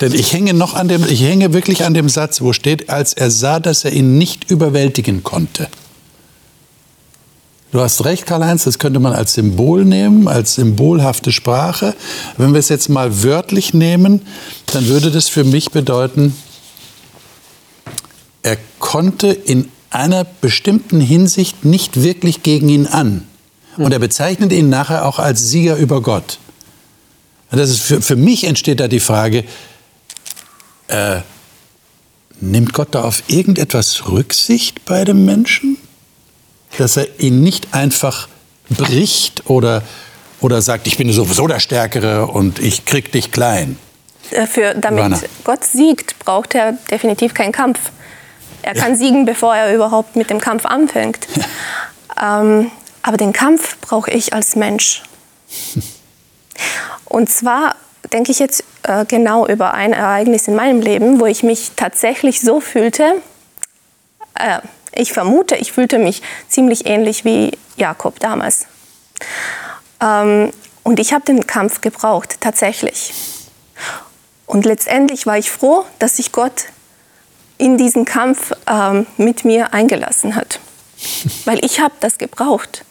[0.00, 3.14] Denn ich hänge noch an dem, ich hänge wirklich an dem Satz, wo steht, als
[3.14, 5.68] er sah, dass er ihn nicht überwältigen konnte.
[7.70, 11.94] Du hast recht, Karl-Heinz, das könnte man als Symbol nehmen, als symbolhafte Sprache.
[12.38, 14.22] Wenn wir es jetzt mal wörtlich nehmen,
[14.72, 16.34] dann würde das für mich bedeuten,
[18.42, 23.26] er konnte in einer bestimmten Hinsicht nicht wirklich gegen ihn an.
[23.84, 26.38] Und er bezeichnet ihn nachher auch als Sieger über Gott.
[27.50, 29.44] Das ist für, für mich entsteht da die Frage,
[30.88, 31.20] äh,
[32.40, 35.78] nimmt Gott da auf irgendetwas Rücksicht bei dem Menschen?
[36.76, 38.28] dass er ihn nicht einfach
[38.68, 39.82] bricht oder,
[40.40, 43.78] oder sagt, ich bin sowieso der Stärkere und ich krieg dich klein.
[44.50, 45.20] Für, damit Johanna.
[45.44, 47.78] Gott siegt, braucht er definitiv keinen Kampf.
[48.60, 48.82] Er ja.
[48.82, 51.26] kann siegen, bevor er überhaupt mit dem Kampf anfängt.
[51.34, 52.40] Ja.
[52.40, 52.70] Ähm,
[53.08, 55.02] aber den Kampf brauche ich als Mensch.
[57.06, 57.74] Und zwar
[58.12, 62.42] denke ich jetzt äh, genau über ein Ereignis in meinem Leben, wo ich mich tatsächlich
[62.42, 63.22] so fühlte,
[64.38, 64.60] äh,
[64.92, 68.66] ich vermute, ich fühlte mich ziemlich ähnlich wie Jakob damals.
[70.02, 73.14] Ähm, und ich habe den Kampf gebraucht, tatsächlich.
[74.44, 76.66] Und letztendlich war ich froh, dass sich Gott
[77.56, 80.60] in diesen Kampf ähm, mit mir eingelassen hat.
[81.46, 82.84] Weil ich habe das gebraucht.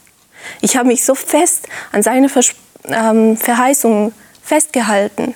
[0.62, 2.54] Ich habe mich so fest an seine Vers
[2.86, 5.36] ähm, Verheißungen festgehalten.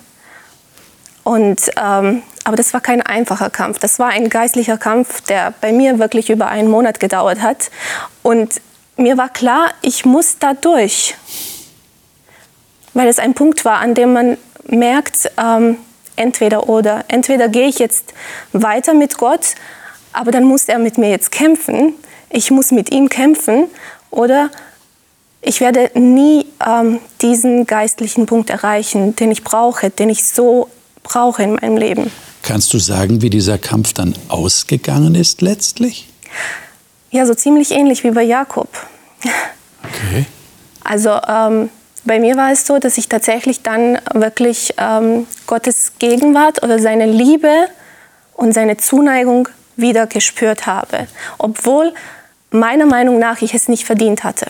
[1.23, 3.79] Und ähm, aber das war kein einfacher Kampf.
[3.79, 7.69] Das war ein geistlicher Kampf, der bei mir wirklich über einen Monat gedauert hat.
[8.23, 8.61] Und
[8.97, 11.15] mir war klar, ich muss da durch.
[12.93, 15.77] Weil es ein Punkt war, an dem man merkt, ähm,
[16.15, 17.05] entweder oder.
[17.07, 18.13] Entweder gehe ich jetzt
[18.53, 19.55] weiter mit Gott,
[20.13, 21.93] aber dann muss er mit mir jetzt kämpfen.
[22.29, 23.67] Ich muss mit ihm kämpfen.
[24.09, 24.49] Oder
[25.41, 30.69] ich werde nie ähm, diesen geistlichen Punkt erreichen, den ich brauche, den ich so
[31.03, 32.11] brauche in meinem Leben.
[32.43, 36.07] Kannst du sagen, wie dieser Kampf dann ausgegangen ist letztlich?
[37.11, 38.69] Ja, so ziemlich ähnlich wie bei Jakob.
[39.83, 40.25] Okay.
[40.83, 41.69] Also ähm,
[42.03, 47.05] bei mir war es so, dass ich tatsächlich dann wirklich ähm, Gottes Gegenwart oder seine
[47.05, 47.67] Liebe
[48.33, 51.93] und seine Zuneigung wieder gespürt habe, obwohl
[52.49, 54.47] meiner Meinung nach ich es nicht verdient hatte.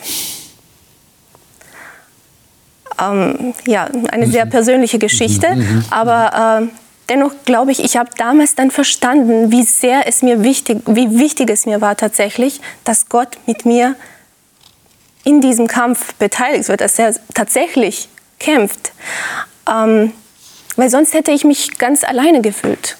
[3.01, 5.85] Ähm, ja, eine sehr persönliche Geschichte, mhm, mhm.
[5.89, 6.67] aber äh,
[7.09, 11.49] dennoch glaube ich, ich habe damals dann verstanden, wie sehr es mir wichtig, wie wichtig
[11.49, 13.95] es mir war tatsächlich, dass Gott mit mir
[15.23, 18.07] in diesem Kampf beteiligt wird, dass er tatsächlich
[18.39, 18.91] kämpft.
[19.69, 20.13] Ähm,
[20.75, 22.97] weil sonst hätte ich mich ganz alleine gefühlt.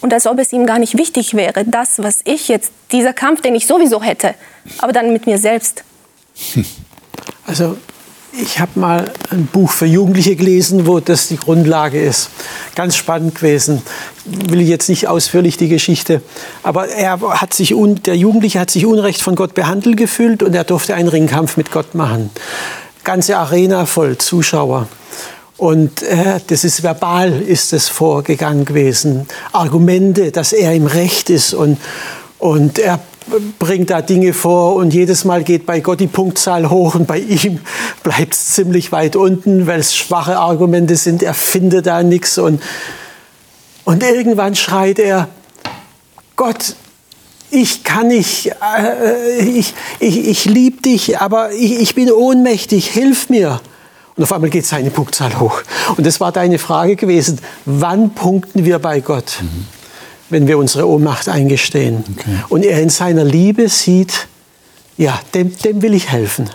[0.00, 3.42] Und als ob es ihm gar nicht wichtig wäre, das, was ich jetzt, dieser Kampf,
[3.42, 4.34] den ich sowieso hätte,
[4.78, 5.84] aber dann mit mir selbst.
[7.46, 7.76] Also
[8.32, 12.30] ich habe mal ein Buch für Jugendliche gelesen, wo das die Grundlage ist.
[12.74, 13.82] Ganz spannend gewesen.
[14.24, 16.22] Will jetzt nicht ausführlich die Geschichte.
[16.62, 20.64] Aber er hat sich der Jugendliche hat sich unrecht von Gott behandelt gefühlt und er
[20.64, 22.30] durfte einen Ringkampf mit Gott machen.
[23.04, 24.88] Ganze Arena voll Zuschauer.
[25.56, 29.26] Und äh, das ist verbal, ist es vorgegangen gewesen.
[29.52, 31.78] Argumente, dass er im Recht ist und,
[32.38, 32.98] und er
[33.58, 37.18] bringt da Dinge vor und jedes Mal geht bei Gott die Punktzahl hoch und bei
[37.18, 37.60] ihm
[38.02, 41.22] bleibt es ziemlich weit unten, weil es schwache Argumente sind.
[41.22, 42.62] Er findet da nichts und,
[43.84, 45.28] und irgendwann schreit er,
[46.36, 46.74] Gott,
[47.50, 53.28] ich kann nicht, äh, ich, ich, ich liebe dich, aber ich, ich bin ohnmächtig, hilf
[53.28, 53.60] mir.
[54.16, 55.62] Und auf einmal geht seine Punktzahl hoch.
[55.96, 59.38] Und das war deine Frage gewesen, wann punkten wir bei Gott?
[59.40, 59.79] Mhm.
[60.30, 62.04] Wenn wir unsere Ohnmacht eingestehen.
[62.16, 62.44] Okay.
[62.48, 64.28] Und er in seiner Liebe sieht,
[64.96, 66.50] ja, dem, dem will ich helfen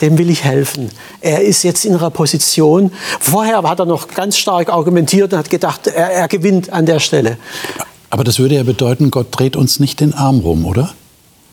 [0.00, 0.90] dem will ich helfen.
[1.20, 2.92] Er ist jetzt in einer Position.
[3.20, 6.98] Vorher hat er noch ganz stark argumentiert und hat gedacht, er, er gewinnt an der
[6.98, 7.38] Stelle.
[8.10, 10.92] Aber das würde ja bedeuten, Gott dreht uns nicht den Arm rum, oder?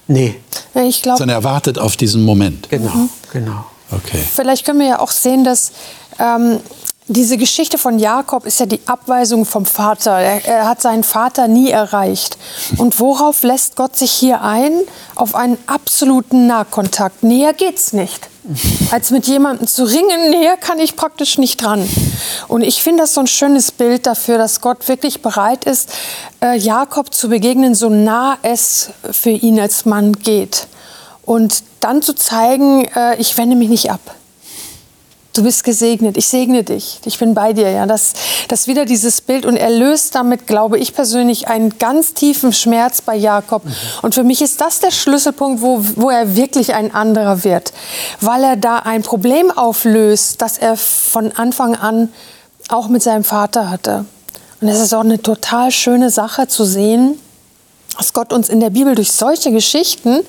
[0.07, 0.35] Nee.
[0.73, 1.19] Ja, ich glaube.
[1.19, 2.69] Sondern er wartet auf diesen Moment.
[2.69, 3.09] Genau, mhm.
[3.31, 3.65] genau.
[3.91, 4.19] Okay.
[4.35, 5.71] Vielleicht können wir ja auch sehen, dass
[6.19, 6.59] ähm,
[7.09, 10.11] diese Geschichte von Jakob ist ja die Abweisung vom Vater.
[10.11, 12.37] Er, er, hat seinen Vater nie erreicht.
[12.77, 14.71] Und worauf lässt Gott sich hier ein?
[15.15, 17.23] Auf einen absoluten Nahkontakt.
[17.23, 18.29] Näher geht's nicht.
[18.91, 21.87] Als mit jemandem zu ringen, näher kann ich praktisch nicht dran.
[22.47, 25.89] Und ich finde das so ein schönes Bild dafür, dass Gott wirklich bereit ist,
[26.43, 30.67] äh, Jakob zu begegnen, so nah es für ihn als Mann geht.
[31.23, 33.99] Und dann zu zeigen, äh, ich wende mich nicht ab
[35.39, 37.69] du bist gesegnet, ich segne dich, ich bin bei dir.
[37.71, 38.13] Ja, das,
[38.49, 43.01] das wieder dieses Bild und er löst damit, glaube ich persönlich, einen ganz tiefen Schmerz
[43.01, 43.63] bei Jakob.
[43.63, 43.71] Mhm.
[44.01, 47.71] Und für mich ist das der Schlüsselpunkt, wo, wo er wirklich ein anderer wird,
[48.19, 52.09] weil er da ein Problem auflöst, das er von Anfang an
[52.67, 54.05] auch mit seinem Vater hatte.
[54.59, 57.17] Und es ist auch eine total schöne Sache zu sehen,
[57.99, 60.21] dass Gott uns in der Bibel durch solche Geschichten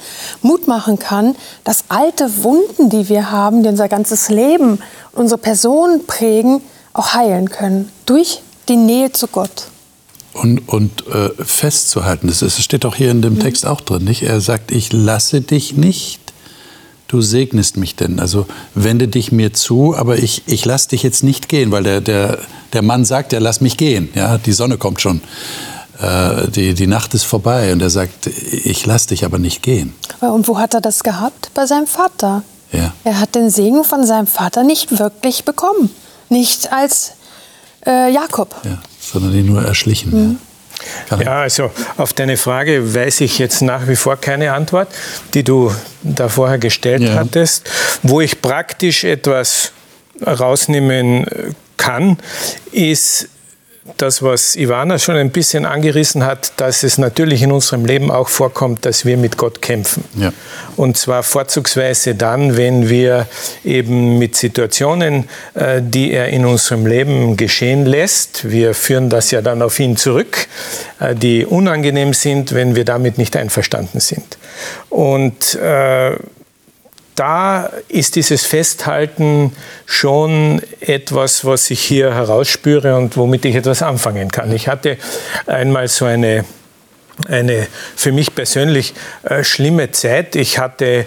[0.43, 4.81] Mut machen kann, dass alte Wunden, die wir haben, die unser ganzes Leben,
[5.13, 9.69] unsere Person prägen, auch heilen können durch die Nähe zu Gott.
[10.33, 13.41] Und, und äh, festzuhalten, das, steht auch hier in dem mhm.
[13.41, 14.23] Text auch drin, nicht?
[14.23, 16.21] Er sagt, ich lasse dich nicht,
[17.07, 18.19] du segnest mich denn.
[18.19, 22.01] Also wende dich mir zu, aber ich, ich lasse dich jetzt nicht gehen, weil der,
[22.01, 22.39] der,
[22.73, 25.21] der Mann sagt ja, lass mich gehen, ja, die Sonne kommt schon
[26.01, 29.95] äh, die, die Nacht ist vorbei und er sagt, ich lass dich aber nicht gehen.
[30.21, 31.51] Und wo hat er das gehabt?
[31.55, 32.43] Bei seinem Vater.
[32.73, 32.93] Ja.
[33.05, 35.91] Er hat den Segen von seinem Vater nicht wirklich bekommen.
[36.29, 37.13] Nicht als
[37.87, 38.55] äh, Jakob.
[38.65, 40.11] Ja, sondern ihn nur erschlichen.
[40.11, 40.39] Mhm.
[41.11, 41.21] Ja.
[41.21, 44.89] Ja, also auf deine Frage weiß ich jetzt nach wie vor keine Antwort,
[45.35, 47.15] die du da vorher gestellt ja.
[47.15, 47.69] hattest.
[48.03, 49.73] Wo ich praktisch etwas
[50.27, 51.27] rausnehmen
[51.77, 52.19] kann,
[52.73, 53.29] ist
[53.97, 58.29] das, was Ivana schon ein bisschen angerissen hat, dass es natürlich in unserem Leben auch
[58.29, 60.05] vorkommt, dass wir mit Gott kämpfen.
[60.17, 60.33] Ja.
[60.77, 63.27] Und zwar vorzugsweise dann, wenn wir
[63.65, 69.41] eben mit Situationen, äh, die er in unserem Leben geschehen lässt, wir führen das ja
[69.41, 70.47] dann auf ihn zurück,
[71.01, 74.37] äh, die unangenehm sind, wenn wir damit nicht einverstanden sind.
[74.91, 76.17] Und äh,
[77.21, 79.53] da ist dieses Festhalten
[79.85, 84.51] schon etwas, was ich hier herausspüre und womit ich etwas anfangen kann.
[84.53, 84.97] Ich hatte
[85.47, 86.47] einmal so eine
[87.29, 90.35] eine für mich persönlich äh, schlimme Zeit.
[90.35, 91.05] Ich hatte äh,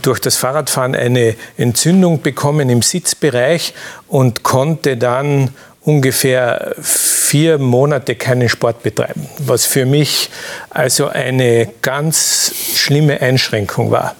[0.00, 3.74] durch das Fahrradfahren eine Entzündung bekommen im Sitzbereich
[4.06, 5.50] und konnte dann
[5.80, 10.30] ungefähr vier Monate keinen Sport betreiben, was für mich
[10.70, 14.14] also eine ganz schlimme Einschränkung war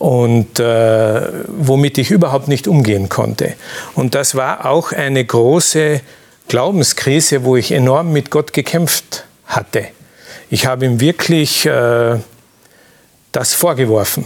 [0.00, 3.52] und äh, womit ich überhaupt nicht umgehen konnte.
[3.94, 6.00] Und das war auch eine große
[6.48, 9.88] Glaubenskrise, wo ich enorm mit Gott gekämpft hatte.
[10.48, 12.16] Ich habe ihm wirklich äh,
[13.32, 14.24] das vorgeworfen.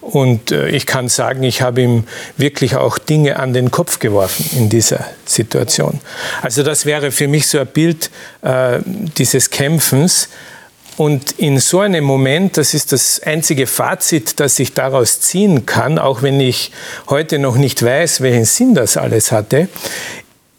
[0.00, 2.04] Und äh, ich kann sagen, ich habe ihm
[2.36, 6.00] wirklich auch Dinge an den Kopf geworfen in dieser Situation.
[6.40, 8.10] Also das wäre für mich so ein Bild
[8.42, 10.28] äh, dieses Kämpfens,
[11.00, 15.98] und in so einem Moment, das ist das einzige Fazit, das ich daraus ziehen kann,
[15.98, 16.72] auch wenn ich
[17.08, 19.70] heute noch nicht weiß, welchen Sinn das alles hatte,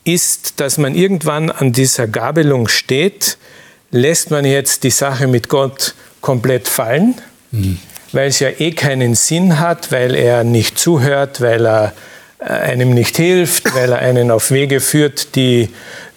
[0.03, 3.37] ist, dass man irgendwann an dieser Gabelung steht,
[3.91, 7.77] lässt man jetzt die Sache mit Gott komplett fallen, mhm.
[8.11, 11.93] weil es ja eh keinen Sinn hat, weil er nicht zuhört, weil er
[12.39, 15.69] äh, einem nicht hilft, weil er einen auf Wege führt, die,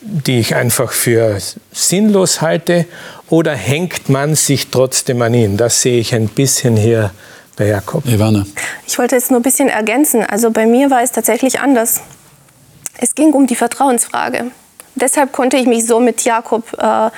[0.05, 1.39] die ich einfach für
[1.73, 2.87] sinnlos halte
[3.31, 5.57] oder hängt man sich trotzdem an ihn?
[5.57, 7.11] Das sehe ich ein bisschen hier
[7.57, 8.05] bei Jakob.
[8.07, 8.45] Ivana.
[8.87, 10.23] Ich wollte jetzt nur ein bisschen ergänzen.
[10.23, 12.01] Also bei mir war es tatsächlich anders.
[12.99, 14.47] Es ging um die Vertrauensfrage.
[14.95, 17.11] Deshalb konnte ich mich so mit Jakob äh,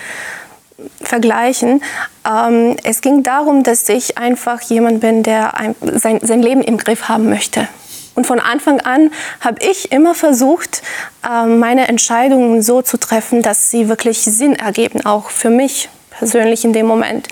[1.03, 1.83] vergleichen.
[2.27, 6.79] Ähm, es ging darum, dass ich einfach jemand bin, der ein, sein, sein Leben im
[6.79, 7.69] Griff haben möchte.
[8.17, 10.83] Und von Anfang an habe ich immer versucht,
[11.25, 16.65] ähm, meine Entscheidungen so zu treffen, dass sie wirklich Sinn ergeben, auch für mich persönlich
[16.65, 17.29] in dem Moment.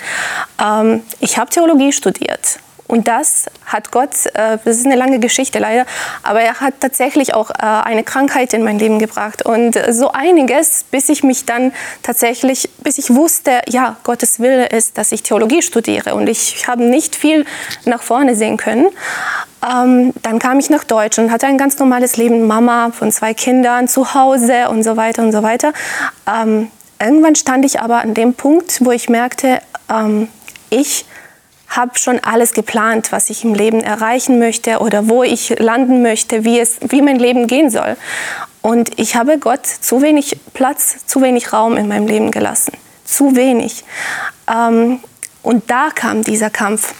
[0.62, 5.58] Ähm, ich habe Theologie studiert Und das hat Gott, äh, das ist eine lange Geschichte
[5.58, 5.86] leider,
[6.22, 10.84] aber er hat tatsächlich auch äh, eine Krankheit in mein Leben gebracht und so einiges,
[10.90, 11.72] bis ich mich dann
[12.02, 16.84] tatsächlich, bis ich wusste, ja, Gottes Wille ist, dass ich Theologie studiere und ich habe
[16.84, 17.46] nicht viel
[17.86, 18.88] nach vorne sehen können.
[19.64, 23.88] Ähm, dann kam ich nach Deutschland, hatte ein ganz normales Leben, Mama von zwei Kindern
[23.88, 25.72] zu Hause und so weiter und so weiter.
[26.30, 26.70] Ähm,
[27.00, 29.60] irgendwann stand ich aber an dem Punkt, wo ich merkte,
[29.90, 30.28] ähm,
[30.68, 31.06] ich
[31.76, 36.44] habe schon alles geplant, was ich im Leben erreichen möchte oder wo ich landen möchte,
[36.44, 37.96] wie, es, wie mein Leben gehen soll.
[38.62, 42.72] Und ich habe Gott zu wenig Platz, zu wenig Raum in meinem Leben gelassen.
[43.04, 43.84] Zu wenig.
[44.50, 45.00] Ähm,
[45.42, 46.94] und da kam dieser Kampf.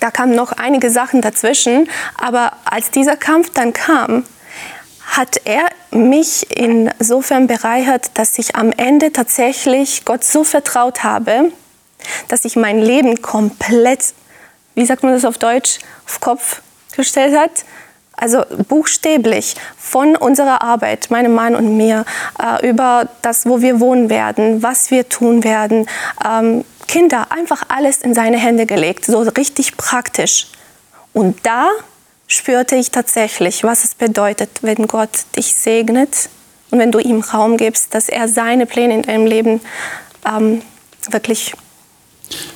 [0.00, 1.88] Da kamen noch einige Sachen dazwischen,
[2.18, 4.24] aber als dieser Kampf dann kam,
[5.06, 11.52] hat er mich insofern bereichert, dass ich am Ende tatsächlich Gott so vertraut habe,
[12.28, 14.14] dass sich mein Leben komplett,
[14.74, 16.62] wie sagt man das auf Deutsch, auf Kopf
[16.96, 17.64] gestellt hat.
[18.16, 22.04] Also buchstäblich von unserer Arbeit, meinem Mann und mir,
[22.40, 25.88] äh, über das, wo wir wohnen werden, was wir tun werden,
[26.24, 30.46] ähm, Kinder, einfach alles in seine Hände gelegt, so richtig praktisch.
[31.12, 31.70] Und da
[32.28, 36.28] spürte ich tatsächlich, was es bedeutet, wenn Gott dich segnet
[36.70, 39.60] und wenn du ihm Raum gibst, dass er seine Pläne in deinem Leben
[40.26, 40.62] ähm,
[41.10, 41.54] wirklich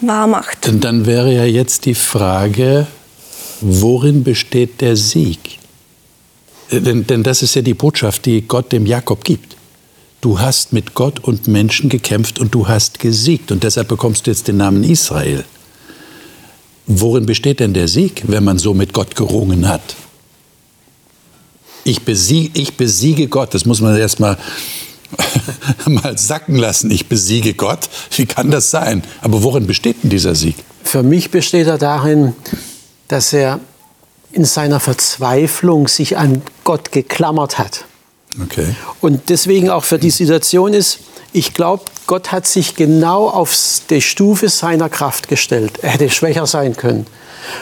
[0.00, 0.66] wahr macht.
[0.66, 2.86] Denn dann wäre ja jetzt die Frage,
[3.60, 5.58] worin besteht der Sieg?
[6.70, 9.56] Denn, denn das ist ja die Botschaft, die Gott dem Jakob gibt.
[10.20, 13.52] Du hast mit Gott und Menschen gekämpft und du hast gesiegt.
[13.52, 15.44] Und deshalb bekommst du jetzt den Namen Israel.
[16.86, 19.94] Worin besteht denn der Sieg, wenn man so mit Gott gerungen hat?
[21.84, 24.36] Ich besiege, ich besiege Gott, das muss man erst mal
[25.86, 26.90] mal sacken lassen.
[26.90, 27.88] Ich besiege Gott.
[28.16, 29.02] Wie kann das sein?
[29.22, 30.56] Aber worin besteht denn dieser Sieg?
[30.84, 32.34] Für mich besteht er darin,
[33.08, 33.60] dass er
[34.32, 37.84] in seiner Verzweiflung sich an Gott geklammert hat.
[38.42, 38.74] Okay.
[39.00, 41.00] Und deswegen auch für die Situation ist,
[41.32, 43.54] ich glaube, Gott hat sich genau auf
[43.90, 45.80] die Stufe seiner Kraft gestellt.
[45.82, 47.06] Er hätte schwächer sein können.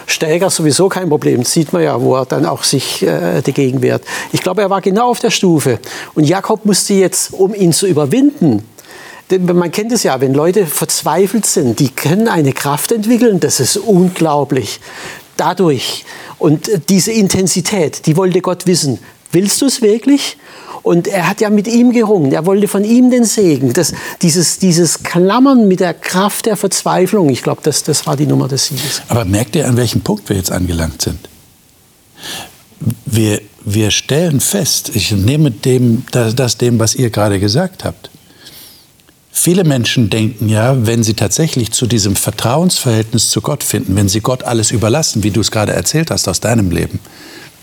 [0.07, 4.05] Steiger sowieso kein Problem, sieht man ja, wo er dann auch sich äh, dagegen wehrt.
[4.33, 5.81] Ich glaube, er war genau auf der Stufe.
[6.15, 8.63] Und Jakob musste jetzt, um ihn zu überwinden,
[9.31, 13.77] man kennt es ja, wenn Leute verzweifelt sind, die können eine Kraft entwickeln, das ist
[13.77, 14.79] unglaublich.
[15.37, 16.05] Dadurch
[16.39, 19.01] und diese Intensität, die wollte Gott wissen.
[19.33, 20.39] Willst du es wirklich?
[20.87, 22.31] Und er hat ja mit ihm gerungen.
[22.31, 23.73] Er wollte von ihm den Segen.
[23.73, 28.27] Das, dieses, dieses Klammern mit der Kraft der Verzweiflung, ich glaube, das, das war die
[28.27, 29.03] Nummer des Sieges.
[29.09, 31.29] Aber merkt ihr, an welchem Punkt wir jetzt angelangt sind?
[33.05, 38.09] Wir, wir stellen fest, ich nehme dem, das, das dem, was ihr gerade gesagt habt.
[39.33, 44.21] Viele Menschen denken ja, wenn sie tatsächlich zu diesem Vertrauensverhältnis zu Gott finden, wenn sie
[44.21, 47.01] Gott alles überlassen, wie du es gerade erzählt hast aus deinem Leben,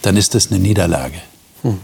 [0.01, 1.21] dann ist das eine Niederlage.
[1.61, 1.79] Hm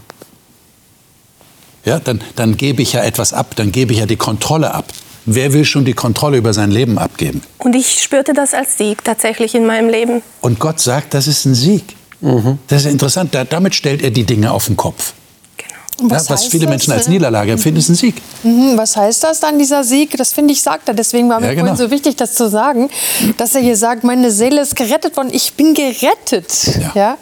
[1.84, 4.86] ja, dann, dann gebe ich ja etwas ab, dann gebe ich ja die Kontrolle ab.
[5.26, 7.42] Wer will schon die Kontrolle über sein Leben abgeben?
[7.58, 10.22] Und ich spürte das als Sieg tatsächlich in meinem Leben.
[10.40, 11.84] Und Gott sagt, das ist ein Sieg.
[12.20, 12.58] Mhm.
[12.68, 13.34] Das ist interessant.
[13.34, 15.12] Da, damit stellt er die Dinge auf den Kopf.
[15.56, 16.10] Genau.
[16.10, 16.70] Was, ja, was viele das?
[16.70, 18.16] Menschen als Niederlage empfinden, ist ein Sieg.
[18.42, 18.76] Mhm.
[18.76, 20.16] Was heißt das dann, dieser Sieg?
[20.16, 20.94] Das finde ich, sagt er.
[20.94, 21.74] Deswegen war mir ja, genau.
[21.76, 22.90] so wichtig, das zu sagen,
[23.36, 25.30] dass er hier sagt, meine Seele ist gerettet worden.
[25.32, 26.48] Ich bin gerettet.
[26.80, 26.92] Ja.
[26.94, 27.18] ja?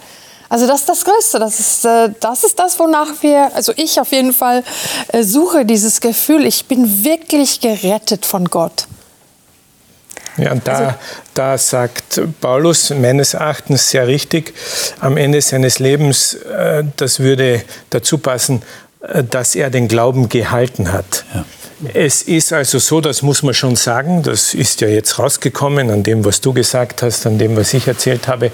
[0.49, 1.39] Also das ist das Größte.
[1.39, 4.63] Das ist, äh, das ist das, wonach wir, also ich auf jeden Fall
[5.09, 8.87] äh, suche, dieses Gefühl, ich bin wirklich gerettet von Gott.
[10.37, 10.93] Ja, und da, also,
[11.33, 14.53] da sagt Paulus meines Erachtens sehr richtig,
[14.99, 18.63] am Ende seines Lebens, äh, das würde dazu passen,
[19.31, 21.23] dass er den Glauben gehalten hat.
[21.33, 21.45] Ja.
[21.93, 26.03] Es ist also so, das muss man schon sagen, das ist ja jetzt rausgekommen an
[26.03, 28.51] dem, was du gesagt hast, an dem, was ich erzählt habe,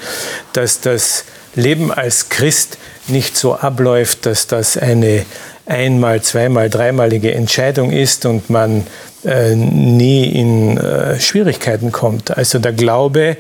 [0.53, 1.25] dass das
[1.55, 2.77] Leben als Christ
[3.07, 5.25] nicht so abläuft, dass das eine
[5.65, 8.85] einmal, zweimal, dreimalige Entscheidung ist und man
[9.23, 12.35] äh, nie in äh, Schwierigkeiten kommt.
[12.35, 13.37] Also der Glaube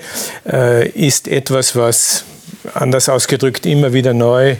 [0.51, 2.23] äh, ist etwas, was
[2.73, 4.55] anders ausgedrückt immer wieder neu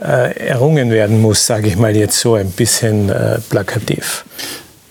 [0.00, 4.24] äh, errungen werden muss, sage ich mal jetzt so ein bisschen äh, plakativ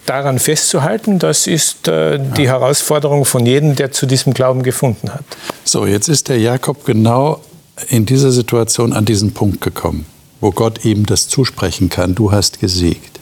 [0.10, 2.50] daran festzuhalten, das ist äh, die.
[2.50, 5.24] Herausforderung von jedem, der zu diesem Glauben gefunden hat.
[5.64, 7.42] So, jetzt ist der Jakob genau
[7.88, 10.06] in dieser Situation an diesen Punkt gekommen,
[10.42, 13.20] wo Gott ihm das zusprechen kann, du hast gesiegt.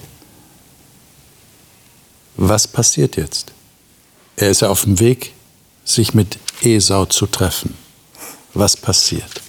[2.36, 3.52] Was passiert jetzt?
[4.36, 5.34] Er ist ja auf dem Weg,
[5.84, 7.76] sich mit Esau zu treffen.
[8.54, 9.42] Was passiert?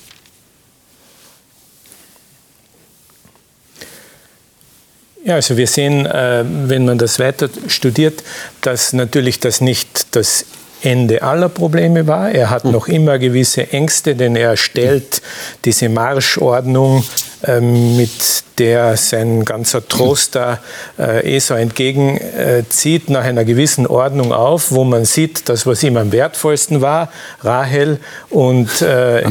[5.24, 8.22] Ja, also wir sehen, äh, wenn man das weiter studiert,
[8.62, 10.46] dass natürlich das nicht das
[10.82, 12.30] Ende aller Probleme war.
[12.30, 15.22] Er hat noch immer gewisse Ängste, denn er stellt
[15.64, 17.04] diese Marschordnung
[17.46, 20.58] ähm, mit der sein ganzer Trost da
[20.98, 26.10] äh, Esau entgegenzieht, nach einer gewissen Ordnung auf, wo man sieht, dass was ihm am
[26.10, 27.10] wertvollsten war,
[27.42, 28.00] Rahel
[28.30, 29.22] und äh,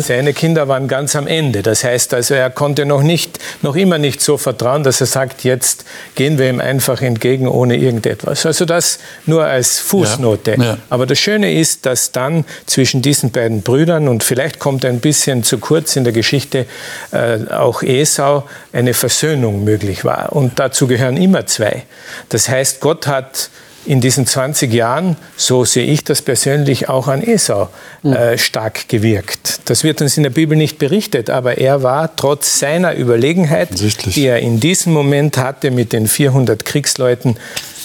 [0.00, 1.62] seine Kinder waren ganz am Ende.
[1.62, 5.44] Das heißt also, er konnte noch nicht, noch immer nicht so vertrauen, dass er sagt,
[5.44, 5.84] jetzt
[6.14, 8.44] gehen wir ihm einfach entgegen ohne irgendetwas.
[8.44, 10.56] Also das nur als Fußnote.
[10.58, 10.78] Ja, ja.
[10.90, 15.42] Aber das Schöne ist, dass dann zwischen diesen beiden Brüdern und vielleicht kommt ein bisschen
[15.42, 16.66] zu kurz in der Geschichte
[17.12, 20.34] äh, auch Esau eine Versöhnung möglich war.
[20.34, 21.84] Und dazu gehören immer zwei.
[22.28, 23.50] Das heißt, Gott hat
[23.86, 27.68] in diesen 20 Jahren, so sehe ich das persönlich, auch an Esau
[28.02, 29.60] äh, stark gewirkt.
[29.66, 34.26] Das wird uns in der Bibel nicht berichtet, aber er war trotz seiner Überlegenheit, die
[34.26, 37.36] er in diesem Moment hatte mit den 400 Kriegsleuten,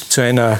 [0.09, 0.59] zu einer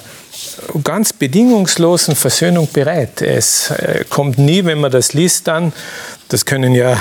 [0.84, 3.22] ganz bedingungslosen Versöhnung bereit.
[3.22, 5.74] Es äh, kommt nie, wenn man das liest, dann,
[6.30, 6.98] das können ja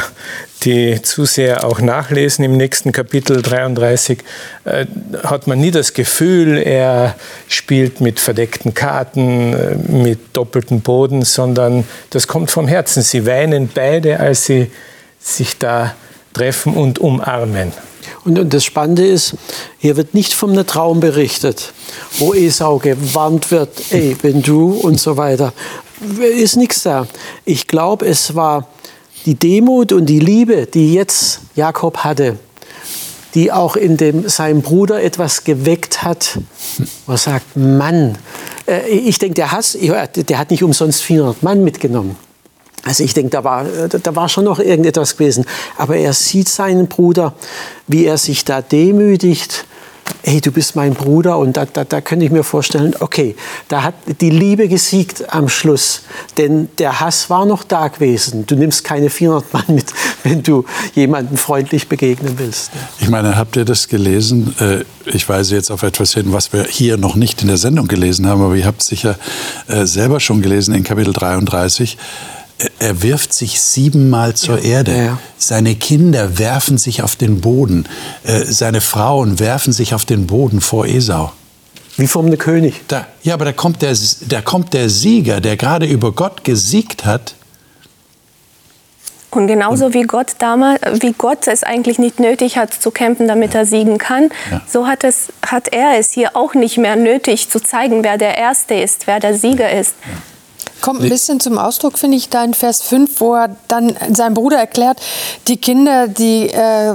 [0.65, 4.19] die Zuseher auch nachlesen im nächsten Kapitel 33,
[4.65, 4.87] äh,
[5.23, 7.15] hat man nie das Gefühl, er
[7.49, 13.03] spielt mit verdeckten Karten, äh, mit doppeltem Boden, sondern das kommt vom Herzen.
[13.03, 14.71] Sie weinen beide, als sie
[15.19, 15.95] sich da
[16.33, 17.73] treffen und umarmen.
[18.25, 19.35] Und, das Spannende ist,
[19.79, 21.73] hier wird nicht einem Traum berichtet,
[22.19, 25.53] wo Esau gewarnt wird, ey, wenn du und so weiter.
[26.19, 27.07] Ist nichts da.
[27.45, 28.69] Ich glaube, es war
[29.27, 32.39] die Demut und die Liebe, die jetzt Jakob hatte,
[33.35, 36.39] die auch in dem, seinem Bruder etwas geweckt hat,
[37.07, 38.19] wo er sagt, Mann,
[38.67, 42.17] äh, ich denke, der, Hass, der hat nicht umsonst 400 Mann mitgenommen.
[42.85, 45.45] Also ich denke, da war, da war schon noch irgendetwas gewesen.
[45.77, 47.35] Aber er sieht seinen Bruder,
[47.87, 49.67] wie er sich da demütigt.
[50.23, 51.39] Hey, du bist mein Bruder.
[51.39, 53.37] Und da, da, da könnte ich mir vorstellen, okay,
[53.69, 56.03] da hat die Liebe gesiegt am Schluss.
[56.37, 58.45] Denn der Hass war noch da gewesen.
[58.47, 59.93] Du nimmst keine 400 Mann mit,
[60.25, 60.65] wenn du
[60.95, 62.71] jemandem freundlich begegnen willst.
[62.99, 64.55] Ich meine, habt ihr das gelesen?
[64.59, 67.89] Äh, ich weise jetzt auf etwas hin, was wir hier noch nicht in der Sendung
[67.89, 69.17] gelesen haben, aber ihr habt sicher
[69.69, 71.99] äh, selber schon gelesen in Kapitel 33
[72.79, 74.79] er wirft sich siebenmal zur ja.
[74.79, 74.97] Erde.
[74.97, 75.19] Ja.
[75.39, 77.87] Seine Kinder werfen sich auf den Boden.
[78.25, 81.33] Äh, seine Frauen werfen sich auf den Boden vor Esau.
[81.97, 82.83] Wie vom einem König.
[82.89, 83.97] Da, ja, aber da kommt, der,
[84.29, 87.35] da kommt der Sieger, der gerade über Gott gesiegt hat.
[89.31, 93.55] Und genauso wie Gott damals, wie Gott es eigentlich nicht nötig hat zu kämpfen, damit
[93.55, 94.61] er siegen kann, ja.
[94.67, 98.37] so hat, es, hat er es hier auch nicht mehr nötig zu zeigen, wer der
[98.37, 99.95] Erste ist, wer der Sieger ist.
[100.81, 104.35] Kommt ein bisschen zum Ausdruck, finde ich, da in Vers 5, wo er dann seinem
[104.35, 105.01] Bruder erklärt,
[105.47, 106.95] die Kinder, die äh,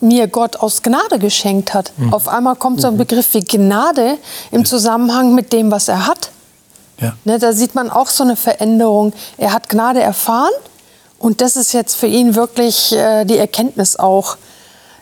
[0.00, 1.92] mir Gott aus Gnade geschenkt hat.
[1.96, 2.14] Mhm.
[2.14, 2.98] Auf einmal kommt so ein mhm.
[2.98, 4.18] Begriff wie Gnade
[4.50, 6.30] im Zusammenhang mit dem, was er hat.
[7.00, 7.14] Ja.
[7.24, 9.12] Ne, da sieht man auch so eine Veränderung.
[9.38, 10.52] Er hat Gnade erfahren
[11.18, 14.36] und das ist jetzt für ihn wirklich äh, die Erkenntnis auch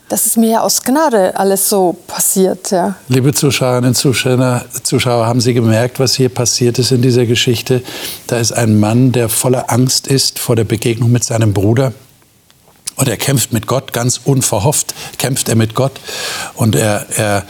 [0.09, 2.71] das ist mir ja aus Gnade alles so passiert.
[2.71, 2.97] Ja.
[3.09, 7.83] Liebe Zuschauerinnen und Zuschauer, Zuschauer, haben Sie gemerkt, was hier passiert ist in dieser Geschichte?
[8.27, 11.93] Da ist ein Mann, der voller Angst ist vor der Begegnung mit seinem Bruder.
[12.97, 15.93] Und er kämpft mit Gott, ganz unverhofft kämpft er mit Gott.
[16.55, 17.45] Und er, er,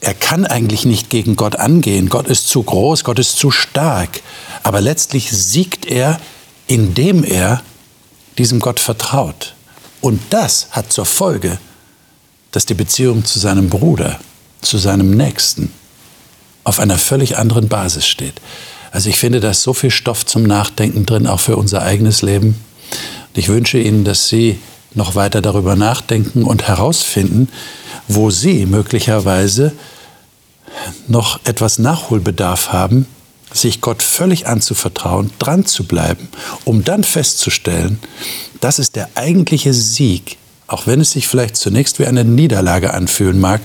[0.00, 2.08] er kann eigentlich nicht gegen Gott angehen.
[2.08, 4.20] Gott ist zu groß, Gott ist zu stark.
[4.62, 6.20] Aber letztlich siegt er,
[6.66, 7.62] indem er
[8.36, 9.54] diesem Gott vertraut.
[10.00, 11.58] Und das hat zur Folge,
[12.52, 14.18] dass die Beziehung zu seinem Bruder,
[14.60, 15.72] zu seinem Nächsten
[16.64, 18.34] auf einer völlig anderen Basis steht.
[18.92, 22.22] Also ich finde, da ist so viel Stoff zum Nachdenken drin, auch für unser eigenes
[22.22, 22.48] Leben.
[23.28, 24.58] Und ich wünsche Ihnen, dass Sie
[24.94, 27.48] noch weiter darüber nachdenken und herausfinden,
[28.08, 29.72] wo Sie möglicherweise
[31.06, 33.06] noch etwas Nachholbedarf haben,
[33.52, 36.28] sich Gott völlig anzuvertrauen, dran zu bleiben,
[36.64, 37.98] um dann festzustellen,
[38.60, 40.36] das ist der eigentliche Sieg,
[40.70, 43.60] auch wenn es sich vielleicht zunächst wie eine Niederlage anfühlen mag,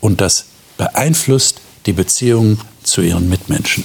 [0.00, 0.46] und das
[0.76, 3.84] beeinflusst die Beziehungen zu ihren Mitmenschen.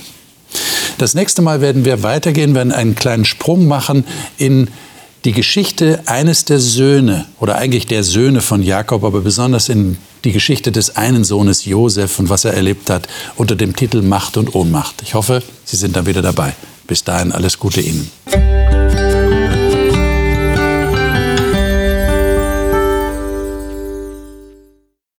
[0.98, 4.06] Das nächste Mal werden wir weitergehen, werden einen kleinen Sprung machen
[4.38, 4.70] in
[5.26, 10.32] die Geschichte eines der Söhne oder eigentlich der Söhne von Jakob, aber besonders in die
[10.32, 14.54] Geschichte des einen Sohnes Josef und was er erlebt hat unter dem Titel Macht und
[14.54, 15.02] Ohnmacht.
[15.02, 16.54] Ich hoffe, Sie sind dann wieder dabei.
[16.88, 18.12] Bis dahin alles Gute Ihnen.